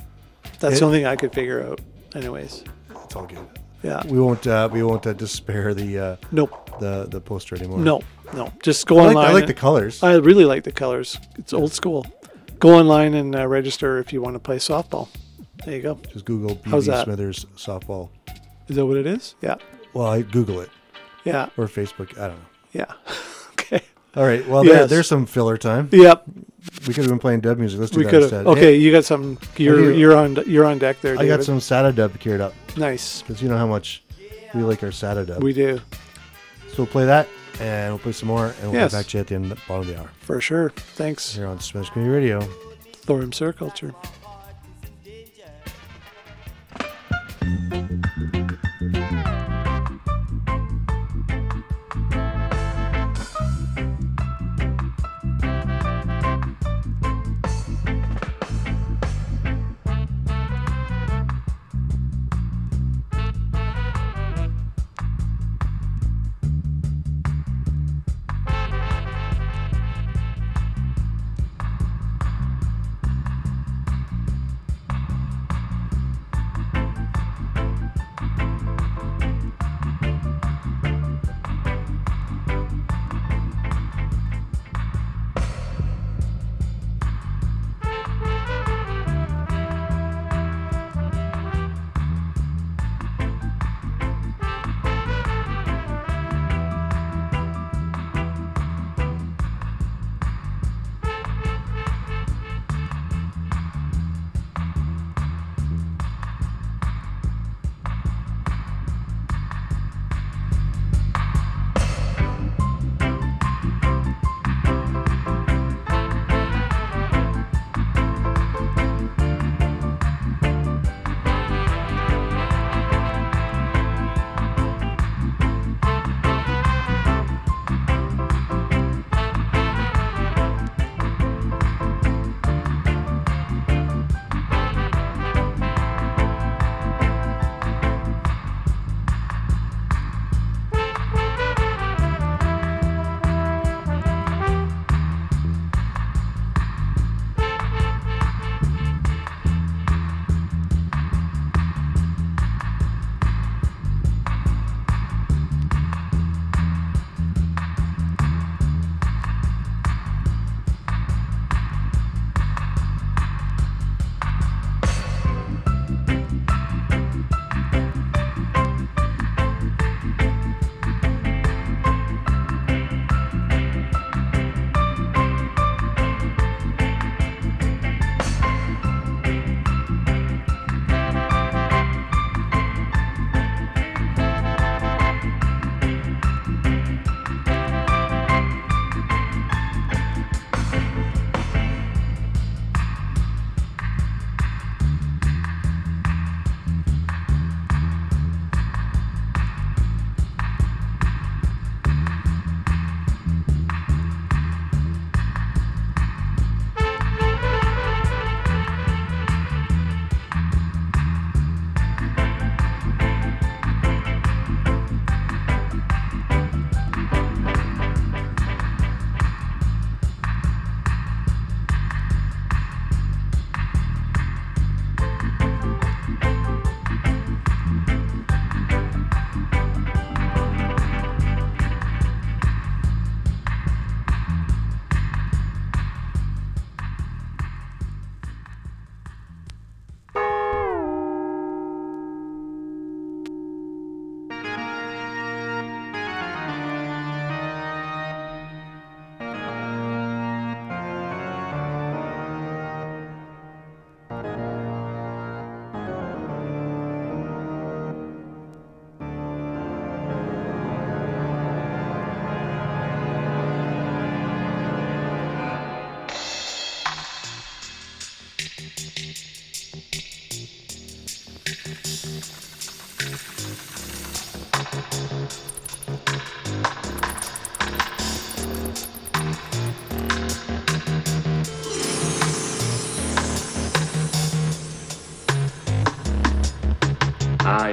[0.60, 1.80] that's It- the only thing I could figure out.
[2.14, 2.64] Anyways,
[3.04, 3.38] it's all good.
[3.82, 4.02] Yeah.
[4.06, 4.46] We won't.
[4.46, 5.98] Uh, we won't uh, despair the.
[5.98, 6.62] Uh, Nope.
[6.80, 7.78] The the poster anymore.
[7.78, 8.02] no,
[8.34, 9.26] no, just go I like, online.
[9.26, 10.02] I like the colors.
[10.02, 11.18] I really like the colors.
[11.38, 12.04] It's old school.
[12.58, 15.08] Go online and uh, register if you want to play softball.
[15.64, 15.98] There you go.
[16.12, 17.04] Just Google How's BB that?
[17.04, 18.10] Smithers softball.
[18.68, 19.34] Is that what it is?
[19.40, 19.56] Yeah.
[19.94, 20.70] Well, I Google it.
[21.24, 21.48] Yeah.
[21.56, 22.16] Or Facebook.
[22.18, 22.44] I don't know.
[22.72, 22.92] Yeah.
[23.52, 23.80] okay.
[24.14, 24.46] All right.
[24.46, 24.90] Well, there, Yes.
[24.90, 25.88] there's some filler time.
[25.92, 26.24] Yep.
[26.86, 27.80] We could have been playing dub music.
[27.80, 28.32] Let's do We that could have.
[28.32, 28.46] instead.
[28.46, 29.38] Okay, Hey, you got some.
[29.56, 31.14] You're you're on you're on deck there.
[31.14, 31.38] I David.
[31.38, 32.52] got some SATA dub geared up.
[32.76, 33.22] Nice.
[33.22, 34.02] Because you know how much
[34.54, 35.42] we like our SATA dub.
[35.42, 35.80] We do
[36.68, 37.28] So we'll play that,
[37.60, 38.92] and we'll play some more, and we'll Yes.
[38.92, 40.10] get back to you at the end of the bottom of the hour.
[40.20, 40.70] for sure.
[40.70, 41.34] Thanks.
[41.34, 42.40] Here on Smithers Community Radio.
[43.06, 43.94] Thorium Culture.
[47.46, 48.35] I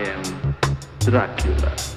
[0.03, 0.55] am
[0.99, 1.92] Dracula.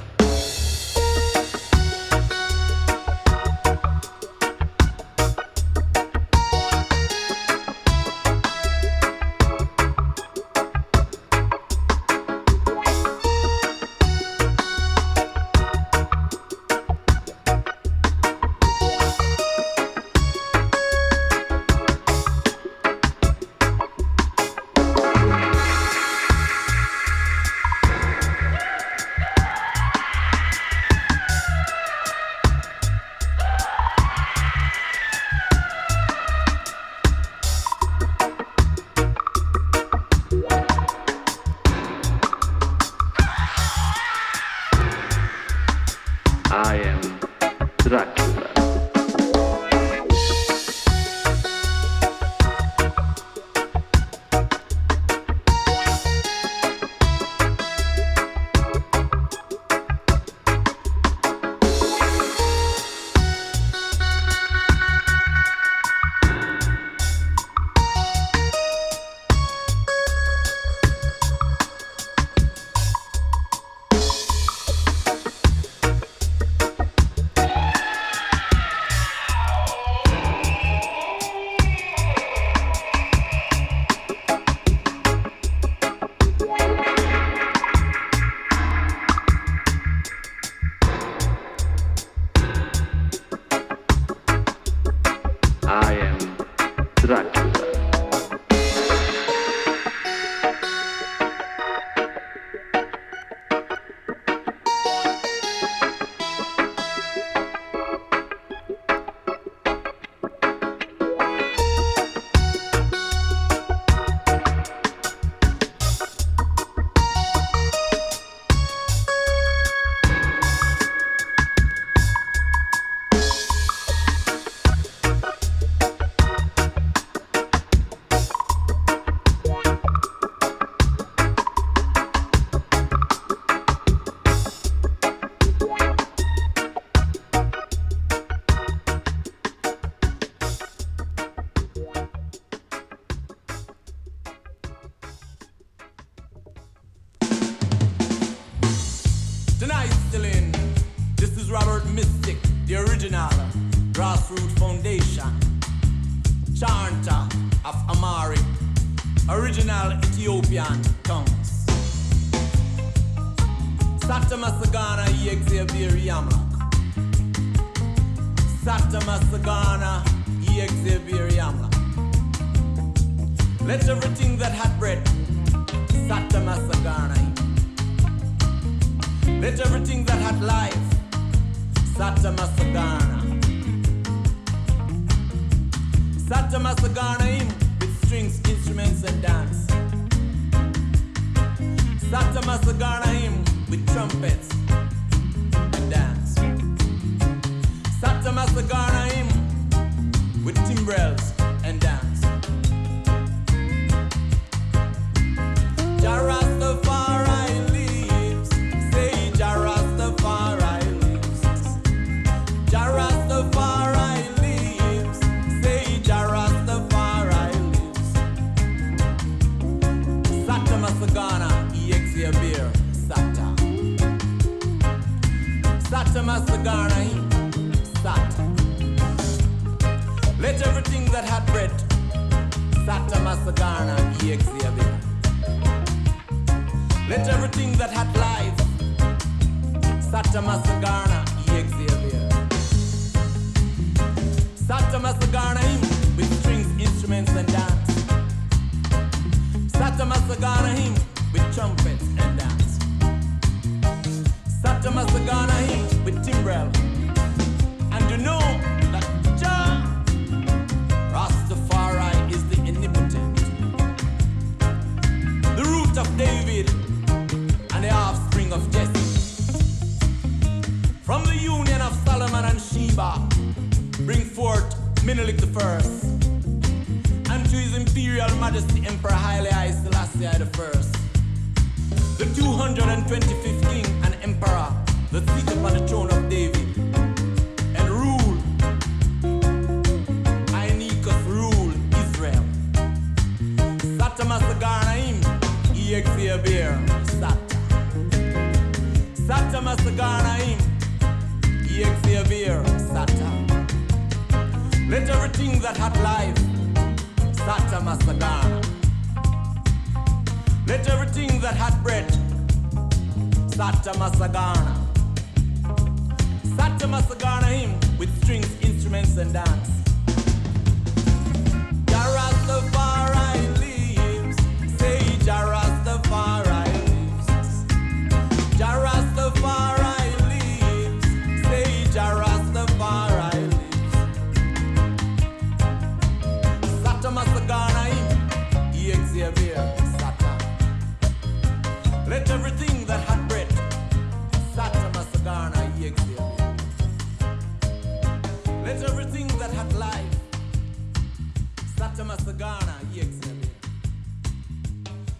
[352.58, 353.00] Satama Sagana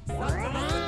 [0.08, 0.85] Exavier.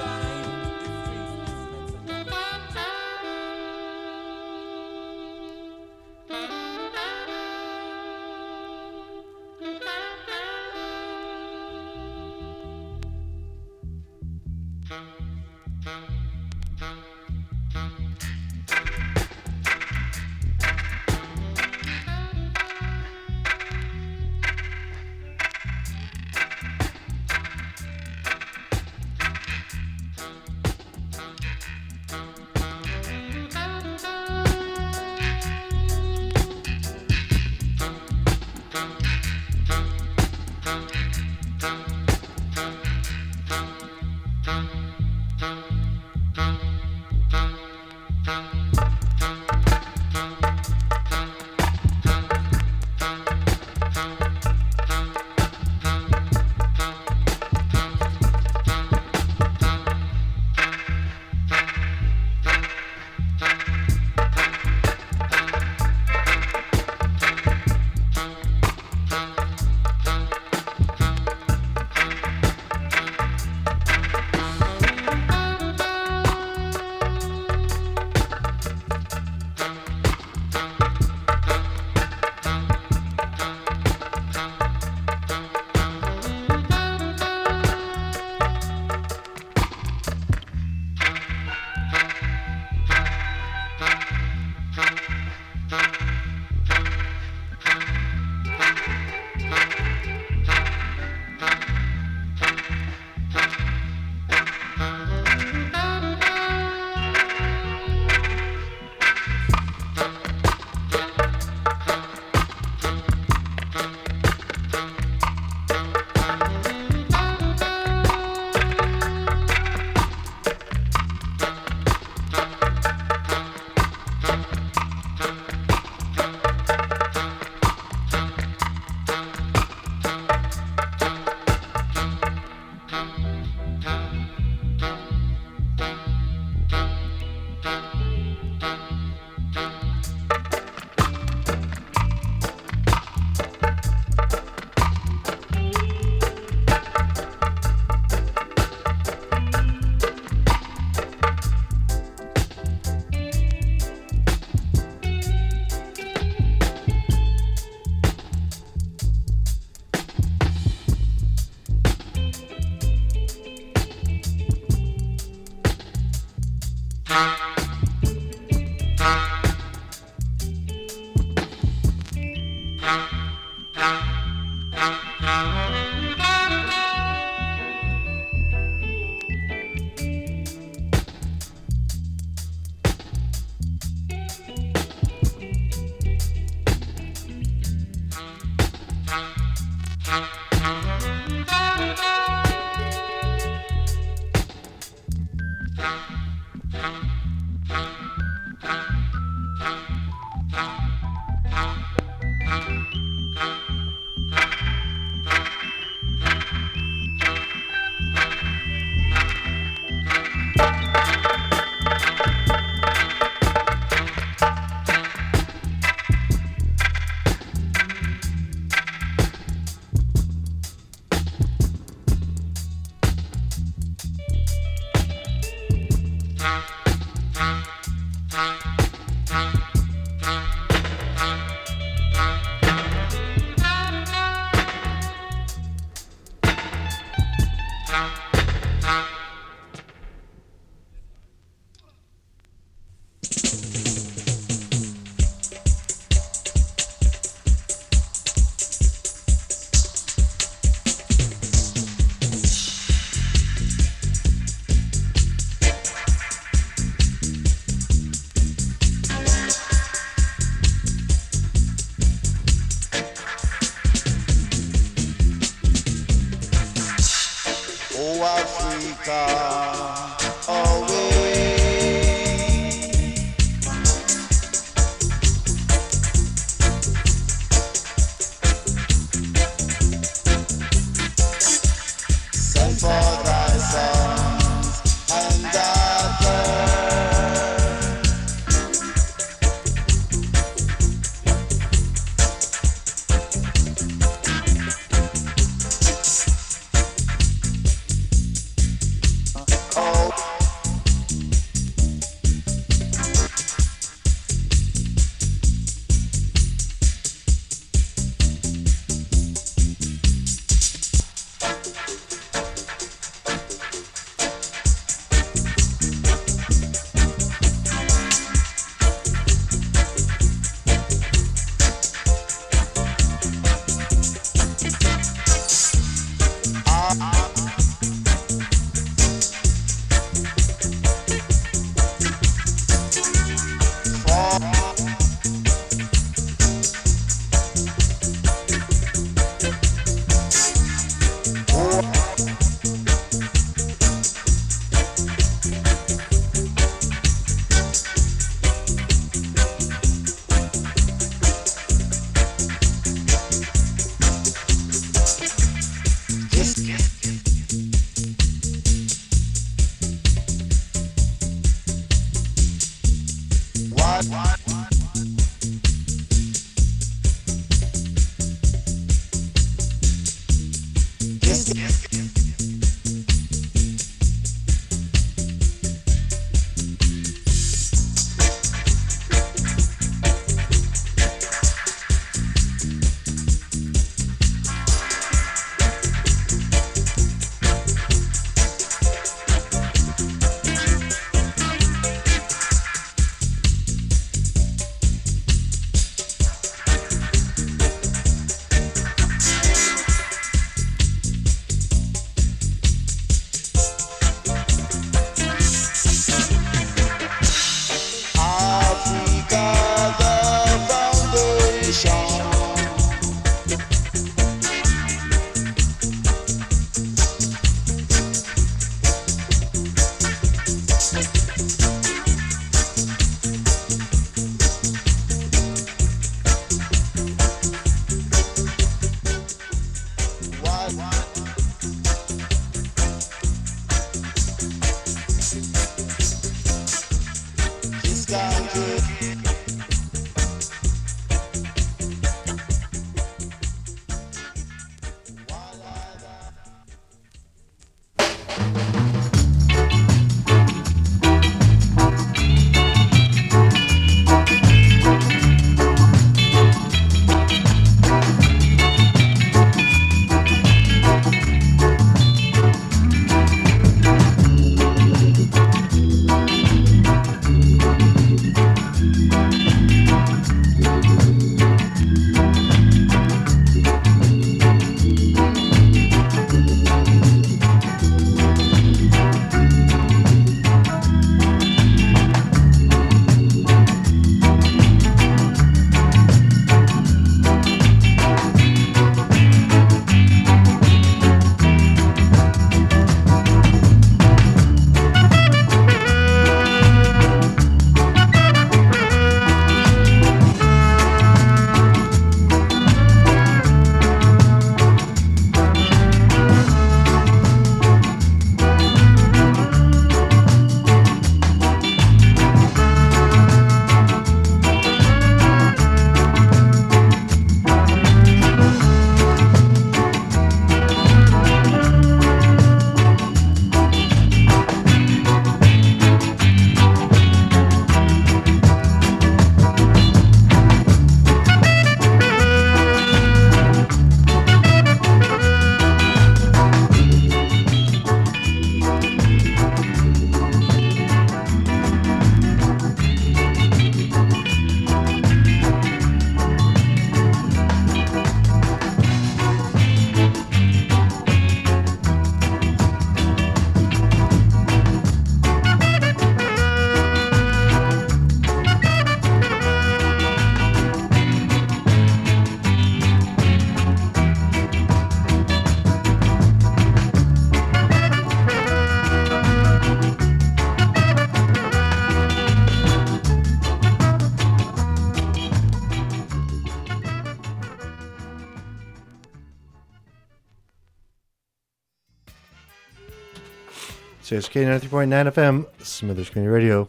[584.20, 586.68] CICK 93.9 FM, Smithers Community Radio,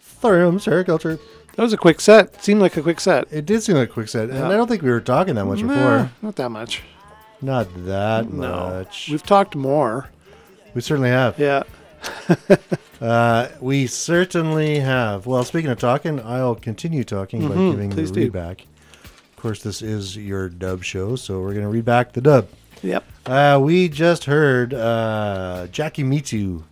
[0.00, 1.18] Thorium Sericulture.
[1.56, 2.42] That was a quick set.
[2.42, 3.26] Seemed like a quick set.
[3.30, 4.28] It did seem like a quick set.
[4.28, 4.36] Yeah.
[4.36, 6.10] And I don't think we were talking that much Nah, before.
[6.22, 6.82] Not that much.
[7.42, 8.48] Not that No.
[8.70, 9.08] much.
[9.10, 10.08] We've talked more.
[10.74, 11.38] We certainly have.
[11.38, 11.64] Yeah.
[13.00, 15.26] uh, we certainly have.
[15.26, 18.20] Well, speaking of talking, I'll continue talking by Mhm, giving the please do.
[18.20, 18.66] read back.
[19.04, 22.48] Of course, this is your dub show, so we're going to read back the dub.
[22.82, 23.04] Yep.
[23.26, 26.64] Uh, we just heard uh, Jackie Mittoo.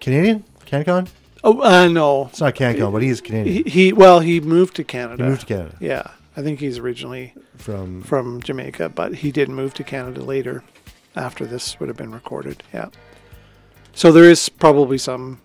[0.00, 0.44] Canadian?
[0.66, 1.08] CanCon?
[1.44, 3.64] Oh uh, no, It's not CanCon, but he is Canadian.
[3.64, 5.22] He, he well, he moved to Canada.
[5.22, 5.76] He moved to Canada.
[5.80, 10.64] Yeah, I think he's originally From from Jamaica, but he did move to Canada later,
[11.14, 12.62] after this would have been recorded.
[12.74, 12.88] Yeah.
[13.94, 15.40] So there is probably some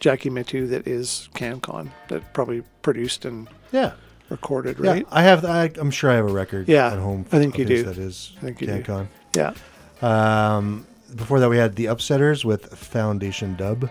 [0.00, 3.92] Jackie Mittoo that is CanCon that probably produced and Yeah.
[4.30, 5.02] Recorded, right?
[5.02, 5.08] Yeah?
[5.10, 5.44] I have.
[5.44, 6.68] I, I'm sure I have a record.
[6.68, 7.24] Yeah, at home.
[7.32, 7.82] I think you do.
[7.84, 8.82] That is I think you do.
[8.82, 9.08] CanCon.
[9.34, 9.54] Yeah.
[10.02, 10.86] Um,
[11.16, 13.88] before that, we had the Upsetters with Foundation Dub,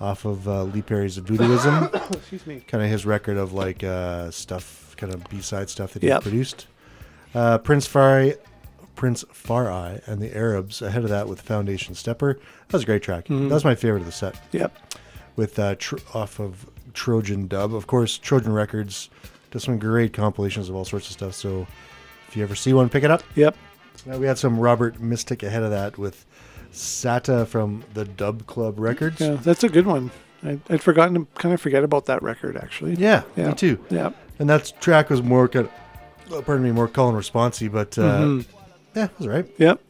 [0.00, 1.94] off of uh, Lee Perry's Voodooism.
[2.14, 2.60] Excuse me.
[2.66, 6.22] Kind of his record of like uh, stuff, kind of B-side stuff that he Yep.
[6.22, 6.66] produced.
[7.34, 8.32] Uh, Prince Far
[8.96, 12.34] Prince Far I and the Arabs ahead of that with Foundation Stepper.
[12.68, 13.26] That was a great track.
[13.26, 13.48] Mhm.
[13.48, 14.40] That was my favorite of the set.
[14.52, 14.76] Yep.
[15.36, 18.18] With uh, tr- off of Trojan Dub, of course.
[18.18, 19.10] Trojan Records
[19.54, 21.32] does some great compilations of all sorts of stuff.
[21.34, 21.66] So
[22.28, 23.22] if you ever see one, pick it up.
[23.36, 23.56] Yep.
[24.04, 26.26] Now we had some Robert Mystic ahead of that with
[26.72, 29.20] Sata from the Dub Club Records.
[29.20, 30.10] Yeah, that's a good one.
[30.42, 32.94] I, I'd forgotten to kind of forget about that record actually.
[32.96, 33.48] Yeah, Yeah.
[33.50, 33.78] me too.
[33.90, 34.10] Yeah.
[34.40, 35.68] And that track was more kind
[36.28, 38.44] of, pardon me, more call and responsey, but uh, Mhm.
[38.96, 39.46] yeah, it was right.
[39.58, 39.80] Yep.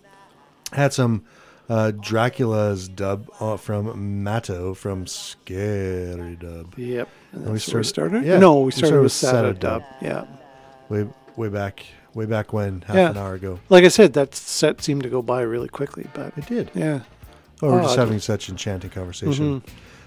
[0.72, 1.24] Had some
[1.68, 6.78] uh, Dracula's dub uh, from Mato from Scary Dub.
[6.78, 7.08] Yep.
[7.32, 8.24] And And that's where we started?
[8.24, 9.82] Yeah, No, we started with Sata Sata Dub.
[10.02, 10.26] Yeah.
[10.88, 11.84] Way way back,
[12.14, 13.10] way back when, half yeah.
[13.10, 13.58] an hour ago.
[13.68, 16.70] Like I said, that set seemed to go by really quickly, but It did.
[16.74, 17.00] Yeah.
[17.62, 19.60] Oh, we're just having such enchanting conversation.
[19.60, 19.66] Mhm.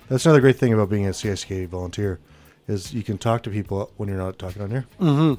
[0.09, 2.19] That's another great thing about being a CICK volunteer,
[2.67, 4.85] is you can talk to people when you're not talking on here.
[5.01, 5.33] Mm-hmm.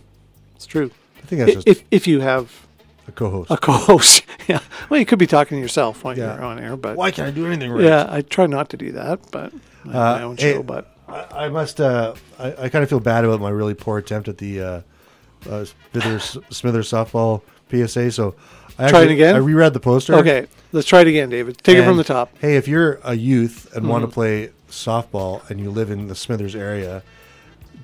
[0.56, 0.90] It's true.
[1.22, 2.66] I think that's I- just if if you have
[3.08, 3.50] a co-host.
[3.50, 4.22] A co-host.
[4.48, 4.60] yeah.
[4.88, 6.34] Well, you could be talking to yourself while Yeah.
[6.36, 7.82] you're on air, but Why can't I do anything right?
[7.84, 9.52] Yeah, I try not to do that, but
[9.84, 10.62] I my Uh, own hey, show.
[10.62, 11.80] But I, I must.
[11.80, 14.80] Uh, I, I kind of feel bad about my really poor attempt at the uh,
[15.48, 18.10] uh, Smithers, Smithers softball PSA.
[18.12, 18.34] So
[18.78, 19.34] I Try it actually- again?
[19.34, 20.14] I reread the poster.
[20.16, 21.58] Okay, let's try it again, David.
[21.58, 22.36] Take it from the top.
[22.40, 26.14] Hey, if you're a youth and want to play softball and you live in the
[26.14, 27.02] Smithers area,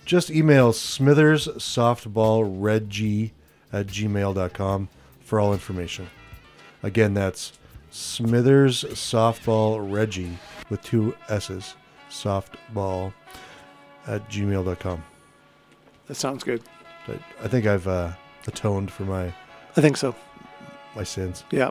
[0.04, 3.32] just email Smithers Softball Red G
[3.72, 4.88] at gmail.com
[5.24, 6.08] for all information.
[6.82, 7.52] Again, that's
[7.90, 10.38] Smithers Softball Reggie
[10.68, 11.74] with two S's.
[12.10, 13.12] Softball
[14.06, 15.02] at gmail.com.
[16.06, 16.62] That sounds good.
[17.42, 18.12] I think I've uh,
[18.46, 19.32] atoned for my
[19.76, 20.14] I think so.
[20.94, 21.44] my sins.
[21.50, 21.70] Yeah.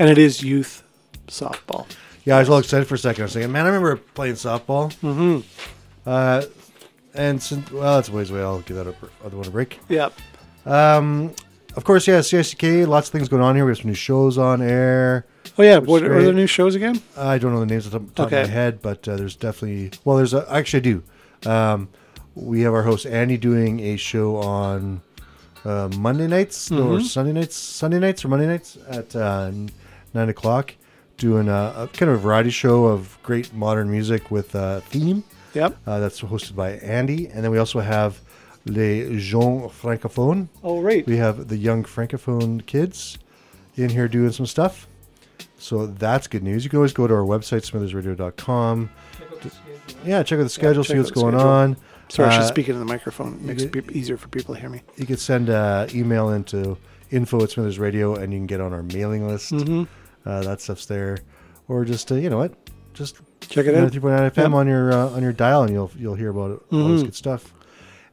[0.00, 0.82] And it is youth
[1.28, 1.86] softball.
[2.24, 3.22] Yeah, I was all excited for a second.
[3.22, 4.92] I was thinking, man, I remember playing softball.
[5.00, 5.40] Mm-hmm.
[6.06, 6.42] Uh,
[7.14, 8.40] and since, well, that's a ways away.
[8.40, 8.94] I'll give that a,
[9.24, 9.78] other one a break.
[9.88, 10.12] Yep.
[10.66, 11.34] Um,
[11.76, 13.64] of course, yeah, CICK, lots of things going on here.
[13.64, 15.26] We have some new shows on air.
[15.58, 17.00] Oh yeah, What are the new shows again?
[17.16, 18.42] I don't know the names off the top of Okay.
[18.42, 21.02] my head, but uh, there's definitely, well, there's a, actually I do.
[21.50, 21.88] Um,
[22.34, 25.02] we have our host Andy doing a show on
[25.64, 27.02] uh, Monday nights or Mhm.
[27.04, 29.50] Sunday nights, Sunday nights or Monday nights at uh,
[30.12, 30.74] nine o'clock,
[31.16, 35.22] doing a, a kind of a variety show of great modern music with a theme.
[35.54, 35.76] Yep.
[35.86, 38.20] Uh, that's hosted by Andy, and then we also have
[38.66, 40.48] Les Jeunes Francophones.
[40.62, 41.06] Oh, right.
[41.06, 43.18] We have the young francophone kids
[43.76, 44.86] in here doing some stuff.
[45.58, 46.64] So that's good news.
[46.64, 48.90] You can always go to our website, smithersradio.com.
[50.04, 51.48] Yeah, check out the schedule, see check what's out the going schedule.
[51.50, 51.76] on.
[52.08, 53.34] Sorry, I Uh, should speak into the microphone.
[53.34, 54.82] It makes you- it easier for people to hear me.
[54.96, 56.76] You can send an email into
[57.10, 59.52] info at Smithers Radio, and you can get on our mailing list.
[59.52, 59.86] Mhm.
[60.26, 61.18] Uh, that stuff's there,
[61.68, 62.52] or just uh, you know what,
[62.94, 63.80] just Check it out.
[63.92, 64.58] 93.9 FM Yep.
[64.58, 67.04] on your uh, on your dial, and you'll you'll hear about it, all this Mhm.
[67.06, 67.52] good stuff.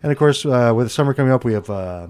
[0.04, 2.08] And of course, uh, with the summer coming up, we have uh,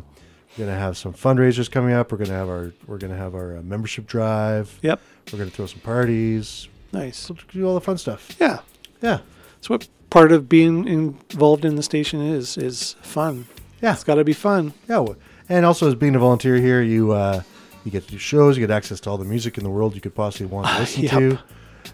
[0.58, 2.12] we're gonna have some fundraisers coming up.
[2.12, 4.78] We're gonna have our we're gonna have our uh, membership drive.
[4.82, 5.00] Yep.
[5.32, 6.68] We're gonna throw some parties.
[6.94, 7.30] Nice.
[7.52, 8.36] Do all the fun stuff.
[8.40, 8.60] Yeah.
[9.02, 9.20] Yeah.
[9.56, 13.46] That's what part of being involved in the station is is fun.
[13.82, 13.94] Yeah.
[13.94, 14.74] It's got to be fun.
[14.88, 15.06] Yeah,
[15.50, 17.42] and also as being a volunteer here, you uh,
[17.84, 19.96] you get to do shows, you get access to all the music in the world
[19.96, 21.12] you could possibly want to listen Yep.
[21.12, 21.40] to.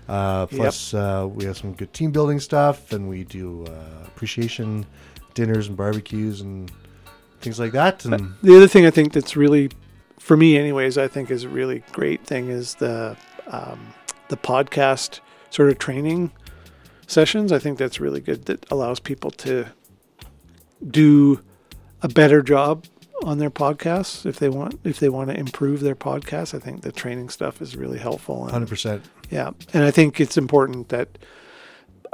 [0.09, 0.59] Uh, Yep.
[0.59, 4.85] plus, uh, we have some good team building stuff, and we do uh, appreciation
[5.37, 6.71] dinners and barbecues and
[7.41, 8.03] things like that.
[8.05, 9.69] And The other thing I think that's really,
[10.19, 13.15] for me, anyways, I think is a really great thing is the
[13.47, 13.93] um,
[14.29, 15.19] the podcast
[15.51, 16.31] sort of training
[17.05, 17.51] sessions.
[17.51, 18.45] I think that's really good.
[18.45, 19.67] That allows people to
[20.89, 21.41] do
[22.01, 22.85] a better job
[23.23, 26.53] on their podcasts if they want if they want to improve their podcast.
[26.55, 28.49] I think the training stuff is really helpful.
[28.49, 29.03] hundred percent.
[29.29, 31.07] yeah, and I think it's important that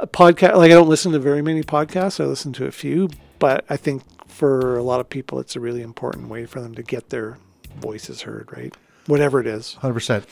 [0.02, 0.56] podcast.
[0.56, 2.20] Like I don't listen to very many podcasts.
[2.20, 3.08] I listen to a few,
[3.38, 6.74] but I think for a lot of people, it's a really important way for them
[6.74, 7.38] to get their
[7.78, 8.48] voices heard.
[8.56, 8.74] Right,
[9.06, 9.74] whatever it is.
[9.74, 10.26] Hundred percent.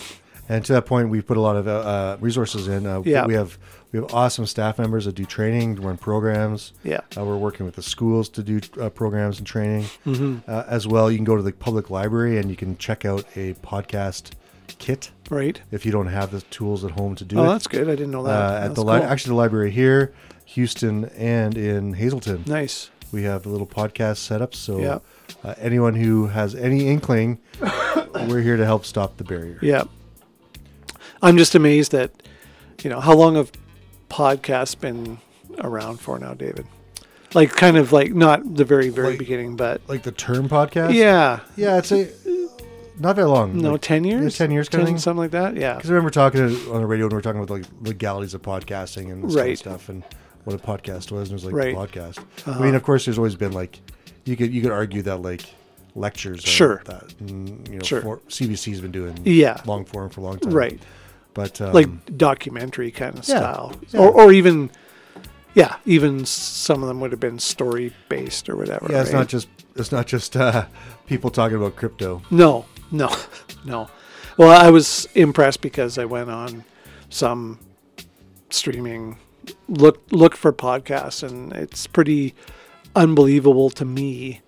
[0.49, 2.85] And to that point, we've put a lot of uh, uh, resources in.
[2.87, 3.27] Uh, Yeah.
[3.27, 3.59] we have
[3.93, 6.73] we have awesome staff members that do training, run programs.
[6.83, 7.01] Yeah.
[7.17, 10.43] uh, we're working with the schools to do uh, programs and training Mhm.
[10.49, 11.11] uh, as well.
[11.11, 14.31] You can go to the public library and you can check out a podcast
[14.79, 15.11] kit.
[15.31, 15.61] Right.
[15.71, 17.49] If you don't have the tools at home to do Oh, it.
[17.49, 17.89] that's good.
[17.89, 18.31] I didn't know that.
[18.31, 19.09] Uh, at That's the li- cool.
[19.09, 20.13] actually the library here,
[20.47, 22.45] Houston, and in Hazelton.
[22.47, 22.91] Nice.
[23.13, 24.99] We have a little podcast set up, so Yeah.
[25.45, 27.39] uh, anyone who has any inkling,
[28.29, 29.59] we're here to help stop the barrier.
[29.63, 29.85] Yeah.
[31.23, 32.11] I'm just amazed that,
[32.83, 33.53] you know, how long have
[34.11, 35.19] podcasts been
[35.61, 36.67] around for now, David?
[37.35, 40.93] Like, kind of like not the very, very beginning, but like the term podcast.
[40.95, 41.41] Yeah.
[41.57, 42.09] Yeah, it's a
[43.03, 43.57] not very long.
[43.59, 44.39] No, Like, 10 years?
[44.39, 44.99] Ten years, kind of thing.
[44.99, 45.57] something like that.
[45.57, 45.75] Yeah.
[45.75, 48.43] Because I remember talking on the radio when we were talking about like legalities of
[48.43, 49.53] podcasting and this kind Right.
[49.53, 50.03] of stuff, and
[50.45, 51.75] what a podcast was, and it was like Right.
[51.75, 52.19] a podcast.
[52.19, 52.53] Uh-huh.
[52.59, 53.81] I mean, of course, there's always been like
[54.25, 55.43] you could you could argue that like
[55.95, 56.83] lectures, are Sure.
[56.87, 58.01] that mm, you know, Sure.
[58.01, 59.61] for, CBC's been doing Yeah.
[59.67, 60.81] long form for a long time, Right.
[61.35, 64.01] But um, like documentary kind of yeah, style, yeah.
[64.01, 64.71] or or even,
[65.55, 68.87] yeah, even some of them would have been story based or whatever.
[68.91, 69.19] yeah, it's right?
[69.21, 70.67] not just it's not just uh,
[71.07, 72.21] people talking about crypto.
[72.31, 73.15] No, no,
[73.65, 73.91] no.
[74.37, 76.65] Well, I was impressed because I went on
[77.11, 77.59] some
[78.51, 79.19] streaming
[79.69, 82.35] look look for podcasts, and it's pretty
[82.95, 84.41] unbelievable to me.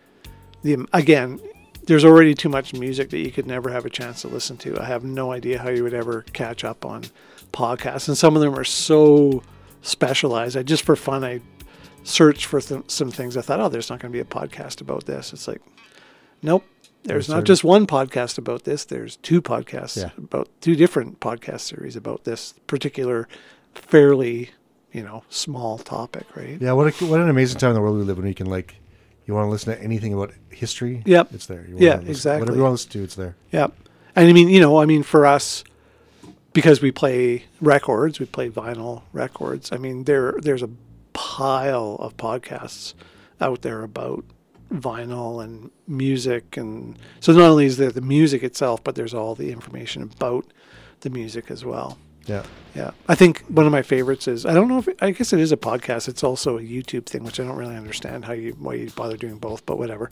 [0.62, 1.40] The again,
[1.86, 4.80] there's already too much music that you could never have a chance to listen to.
[4.80, 7.04] I have no idea how you would ever catch up on
[7.52, 9.42] podcasts, and some of them are so
[9.82, 10.56] specialized.
[10.56, 11.40] I just for fun, I
[12.02, 13.36] searched for th- some things.
[13.36, 15.32] I thought, oh, there's not going to be a podcast about this.
[15.32, 15.62] It's like,
[16.42, 16.64] nope.
[17.04, 18.84] There's not just one podcast about this.
[18.86, 20.10] There's two podcasts Yeah.
[20.18, 23.28] about two different podcast series about this particular
[23.74, 24.50] fairly,
[24.92, 26.58] you know, small topic, right?
[26.60, 28.26] Yeah, what a, what an amazing time in the world we live in.
[28.26, 28.76] You can like,
[29.26, 31.02] you want to listen to anything about history.
[31.06, 31.34] Yep.
[31.34, 31.66] it's there.
[31.68, 32.40] You Yeah, listen- exactly.
[32.40, 33.36] Whatever you want to listen to, it's there.
[33.52, 33.66] Yeah.
[34.16, 35.64] And I mean, you know, I mean, for us,
[36.52, 39.72] because we play records, we play vinyl records.
[39.72, 40.70] I mean, there there's a
[41.12, 42.94] pile of podcasts
[43.40, 44.24] out there about
[44.74, 49.34] vinyl and music, and so not only is there the music itself, but there's all
[49.34, 50.46] the information about
[51.00, 51.98] the music as well.
[52.26, 52.42] Yeah.
[52.74, 52.92] Yeah.
[53.06, 55.52] I think one of my favorites is I don't know if I guess it is
[55.52, 56.08] a podcast.
[56.08, 59.16] It's also a YouTube thing, which I don't really understand how you why you bother
[59.18, 60.10] doing both, but whatever.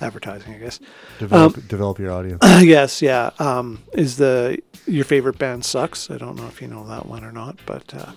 [0.00, 0.78] Advertising, I guess.
[1.18, 2.38] Develop, Um, develop your audience.
[2.62, 3.30] yes, yeah.
[3.40, 6.10] Um, is the your favorite band sucks?
[6.10, 8.12] I don't know if you know that one or not, but uh,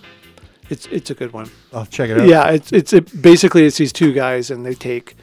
[0.70, 1.50] it's it's a good one.
[1.72, 2.28] I'll check it out.
[2.28, 5.16] Yeah, it's it's it, basically it's these two guys and they take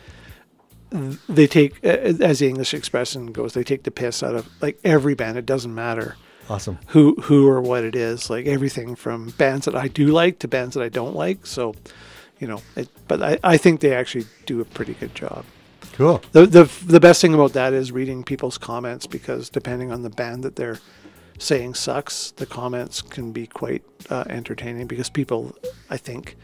[0.91, 5.13] they take as the English expression goes, they take the piss out of like every
[5.15, 5.37] band.
[5.37, 6.15] It doesn't matter
[6.49, 6.79] Awesome.
[6.87, 8.29] who who or what it is.
[8.29, 11.45] Like everything from bands that I do like to bands that I don't like.
[11.45, 11.75] So,
[12.39, 15.45] you know, it, but I, I think they actually do a pretty good job.
[15.93, 16.21] Cool.
[16.31, 20.09] The, the the best thing about that is reading people's comments because depending on the
[20.09, 20.79] band that they're
[21.37, 25.55] saying sucks, the comments can be quite uh, entertaining because people,
[25.89, 26.35] I think,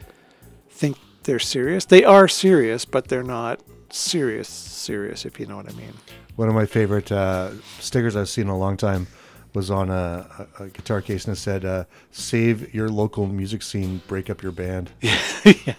[0.70, 1.86] think they're serious.
[1.86, 3.60] They are serious, but they're not
[3.96, 5.26] serious serious.
[5.26, 5.94] If you know what I mean.
[6.36, 9.08] One of my favorite uh, stickers I've seen in a long time
[9.54, 13.64] was on a, a, a guitar case and it said, uh, "Save your local music
[13.64, 15.74] scene, break up your band." yeah,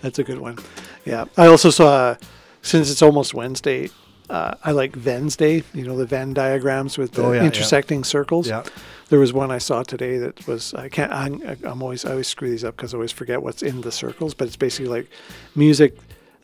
[0.00, 0.58] that's a good one.
[1.04, 2.16] Yeah, I also saw
[2.62, 3.90] since it's almost Wednesday.
[4.30, 5.62] Uh, I like Wednesday.
[5.74, 7.46] You know the Venn diagrams with the Oh, yeah, yeah.
[7.46, 8.48] intersecting circles.
[8.48, 8.62] Yeah.
[9.10, 11.12] There was one I saw today that was I can't.
[11.12, 13.92] I'm, I'm always I always screw these up because I always forget what's in the
[13.92, 14.32] circles.
[14.32, 15.10] But it's basically like
[15.54, 15.98] music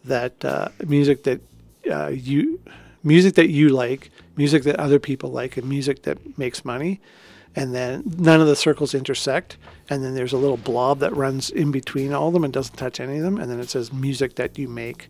[0.08, 1.40] that uh, music that
[1.90, 2.60] uh, you
[3.04, 7.00] music that you like, music that other people like, and music that makes money.
[7.56, 9.56] And then none of the circles intersect.
[9.90, 12.76] And then there's a little blob that runs in between all of them and doesn't
[12.76, 13.38] touch any of them.
[13.38, 15.08] And then it says music that you make.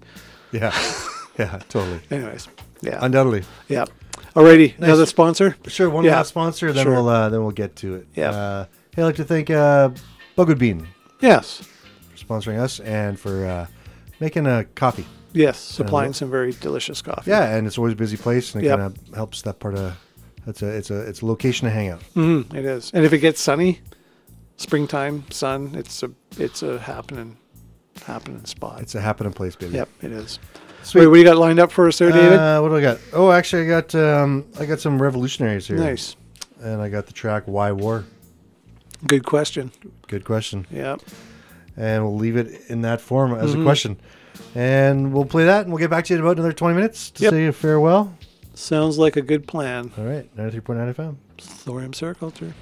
[0.53, 0.73] Yeah,
[1.39, 2.01] yeah, totally.
[2.11, 2.49] Anyways,
[2.81, 3.43] yeah, Undoubtedly.
[3.69, 3.85] yeah.
[4.35, 4.89] Alrighty, Nice.
[4.89, 5.57] another sponsor.
[5.67, 5.91] Sure.
[5.91, 6.17] One Yeah.
[6.17, 6.93] last sponsor, then Sure.
[6.95, 8.07] we'll uh, then we'll get to it.
[8.15, 8.31] Yeah.
[8.31, 8.65] Uh,
[8.95, 9.91] hey, I'd like to thank uh,
[10.37, 10.87] Bugwood Bean
[11.21, 11.63] Yes,
[12.15, 13.67] for sponsoring us and for uh,
[14.21, 15.07] making a coffee.
[15.33, 17.31] yes, supplying Uh, some very delicious coffee.
[17.31, 18.79] Yeah, and it's always a busy place, and it Yep.
[18.79, 19.95] kind of helps that part of.
[20.47, 22.01] It's a it's a it's a location to hang out.
[22.17, 22.91] Mhm, it is.
[22.95, 23.81] And if it gets sunny,
[24.57, 27.37] springtime sun, it's a it's a happening
[28.07, 28.81] happening spot.
[28.81, 29.75] It's a happening place, baby.
[29.75, 30.39] Yep, it is.
[30.83, 31.01] Sweet.
[31.03, 32.39] Wait, what do you got lined up for us there, David?
[32.39, 32.99] Uh, what do I got?
[33.13, 35.77] Oh, actually, I got um, I got some revolutionaries here.
[35.77, 36.17] Nice.
[36.63, 38.05] And I got the track "Why War."
[39.07, 39.71] Good question.
[40.09, 40.67] Good question.
[40.71, 40.97] Yeah.
[41.79, 43.61] And we'll leave it in that form as Mhm.
[43.61, 43.97] a question,
[44.55, 47.11] and we'll play that, and we'll get back to you in about another twenty minutes
[47.13, 47.31] to Yep.
[47.31, 48.15] say a farewell.
[48.55, 49.93] Sounds like a good plan.
[49.97, 51.17] All right, ninety three point nine FM.
[51.39, 52.53] Thorium Culture.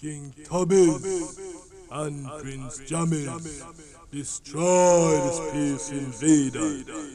[0.00, 1.38] Cubbies
[1.90, 3.62] and Prince Jammy's.
[4.10, 7.09] Destroy the space invader.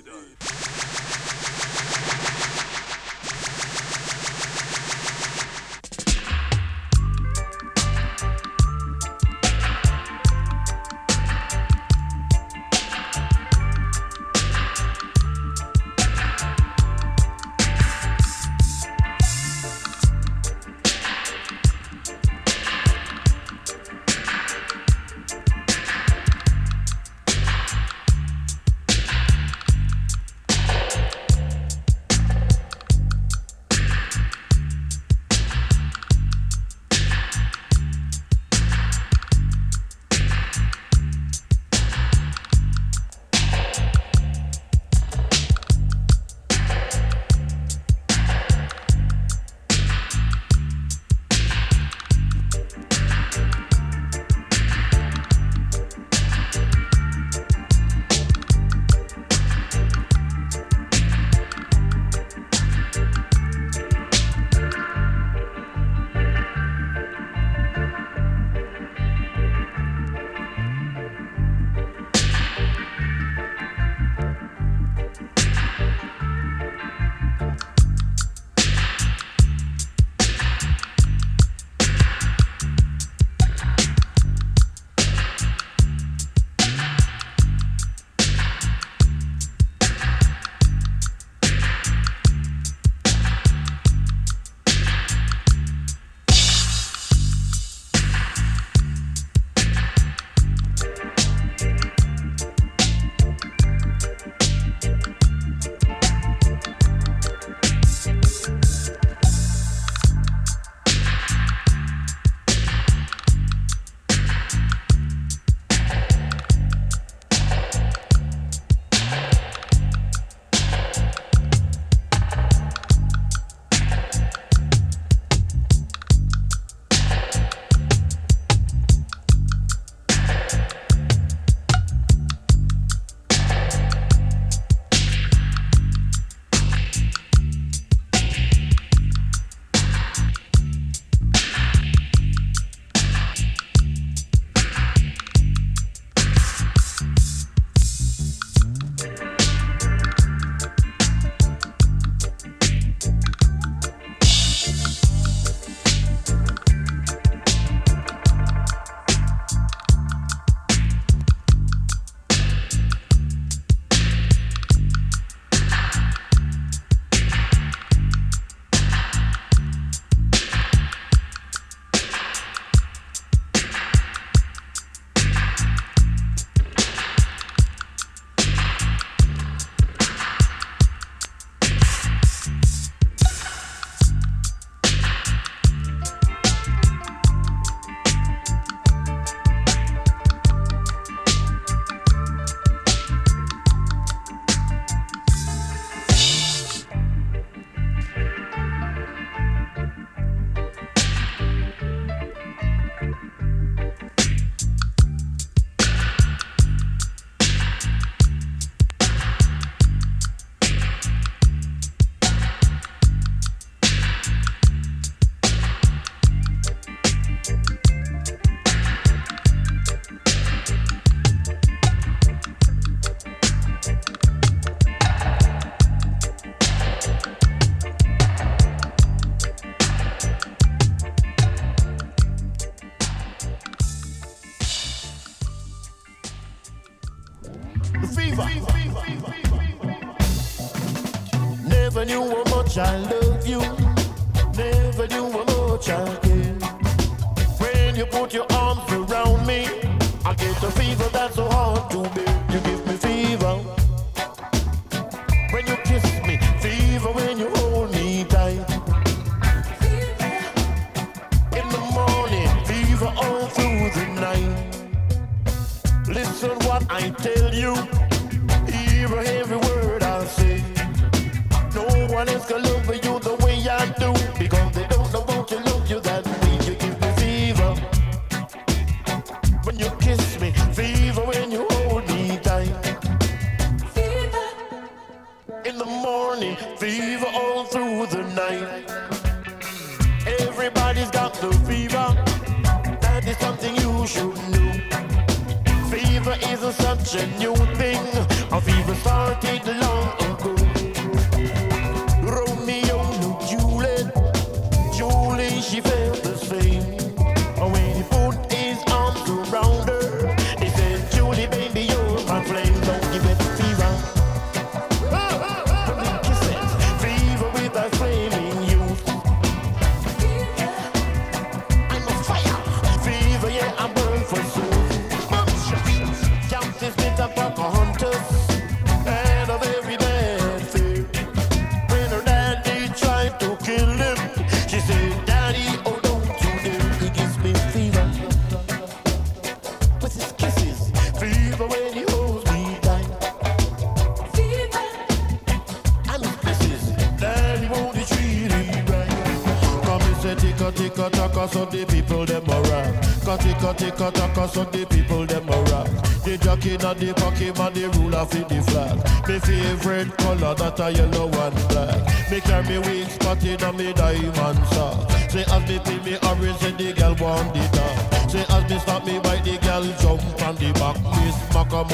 [354.45, 355.87] Taka, so the people them a rock.
[356.23, 358.97] The jockey na the pocket man, the ruler for the flag.
[359.27, 362.31] My favorite color that a yellow and black.
[362.31, 365.11] Me carry me wig spotted on me diamond sock.
[365.29, 368.29] Say as me pin me orange, say the girl want the top.
[368.29, 370.97] Say as me stop me bite the girl jump from the back.
[371.17, 371.85] Miss Maca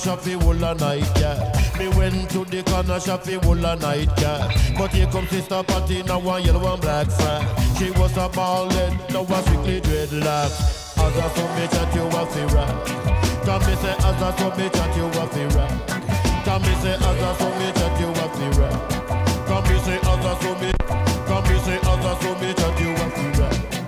[0.00, 1.36] shop for whole a night, yeah.
[1.78, 4.48] Me went to the corner shop for whole a night, yeah.
[4.76, 7.44] But here comes Sister Patty, now one yellow and black frat.
[7.76, 10.50] She was a ballin', now a strictly dreadlock.
[10.96, 12.86] As I saw me chat, you a fi rap.
[13.44, 15.70] Come me say, as I saw me chat, you a fi rap.
[16.44, 18.76] Come me say, as I saw me chat, you a fi rap.
[19.46, 20.70] Come me say, as I saw me,
[21.28, 23.79] come me say, as I saw me chat, you a fi rap.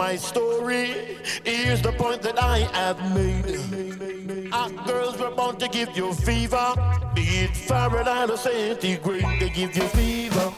[0.00, 1.18] My story.
[1.44, 4.50] Here's the point that I have made.
[4.50, 6.68] Our girls were born to give you fever.
[7.14, 10.49] Be it Fahrenheit or centigrade, they give you fever.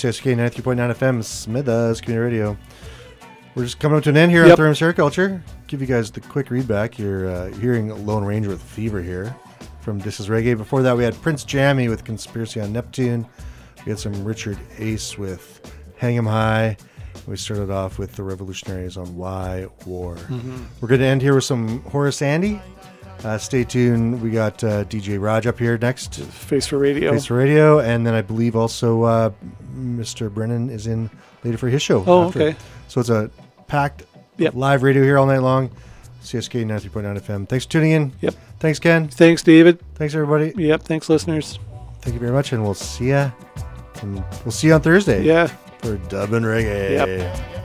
[0.00, 2.56] CICK 93.9 FM, Smithers Community Radio.
[3.54, 4.52] We're just coming up to an end here Yep.
[4.52, 5.42] on Thorium Hair Culture.
[5.66, 6.98] Give you guys the quick read back.
[6.98, 9.36] You're uh, hearing Lone Ranger with Fever here
[9.80, 10.56] from This Is Reggae.
[10.56, 13.26] Before that, we had Prince Jammy with Conspiracy on Neptune.
[13.84, 15.60] We had some Richard Ace with
[15.98, 16.78] Hang 'em High.
[17.26, 20.16] We started off with the Revolutionaries on Why War.
[20.16, 20.64] Mhm.
[20.80, 22.62] We're going to end here with some Horace Andy.
[23.24, 24.22] Uh, stay tuned.
[24.22, 26.16] We got uh, DJ Raj up here next.
[26.20, 27.12] Face for Radio.
[27.12, 27.78] Face for Radio.
[27.80, 29.30] And then I believe also uh,
[29.74, 30.32] Mr.
[30.32, 31.10] Brennan is in
[31.44, 32.02] later for his show.
[32.06, 32.56] Oh, okay.
[32.88, 33.30] So it's a
[33.66, 34.04] packed
[34.38, 35.70] live radio here all night long.
[36.22, 37.48] CICK 93.9 FM.
[37.48, 38.12] Thanks for tuning in.
[38.20, 38.34] Yep.
[38.58, 39.08] Thanks, Ken.
[39.08, 39.80] Thanks, David.
[39.94, 40.52] Thanks, everybody.
[40.56, 40.82] Yep.
[40.82, 41.58] Thanks, listeners.
[42.02, 42.52] Thank you very much.
[42.52, 43.30] And we'll see ya.
[44.02, 45.22] And we'll see you on Thursday.
[45.22, 45.46] Yeah.
[45.78, 46.90] For Dub and Reggae.
[46.90, 47.59] Yep.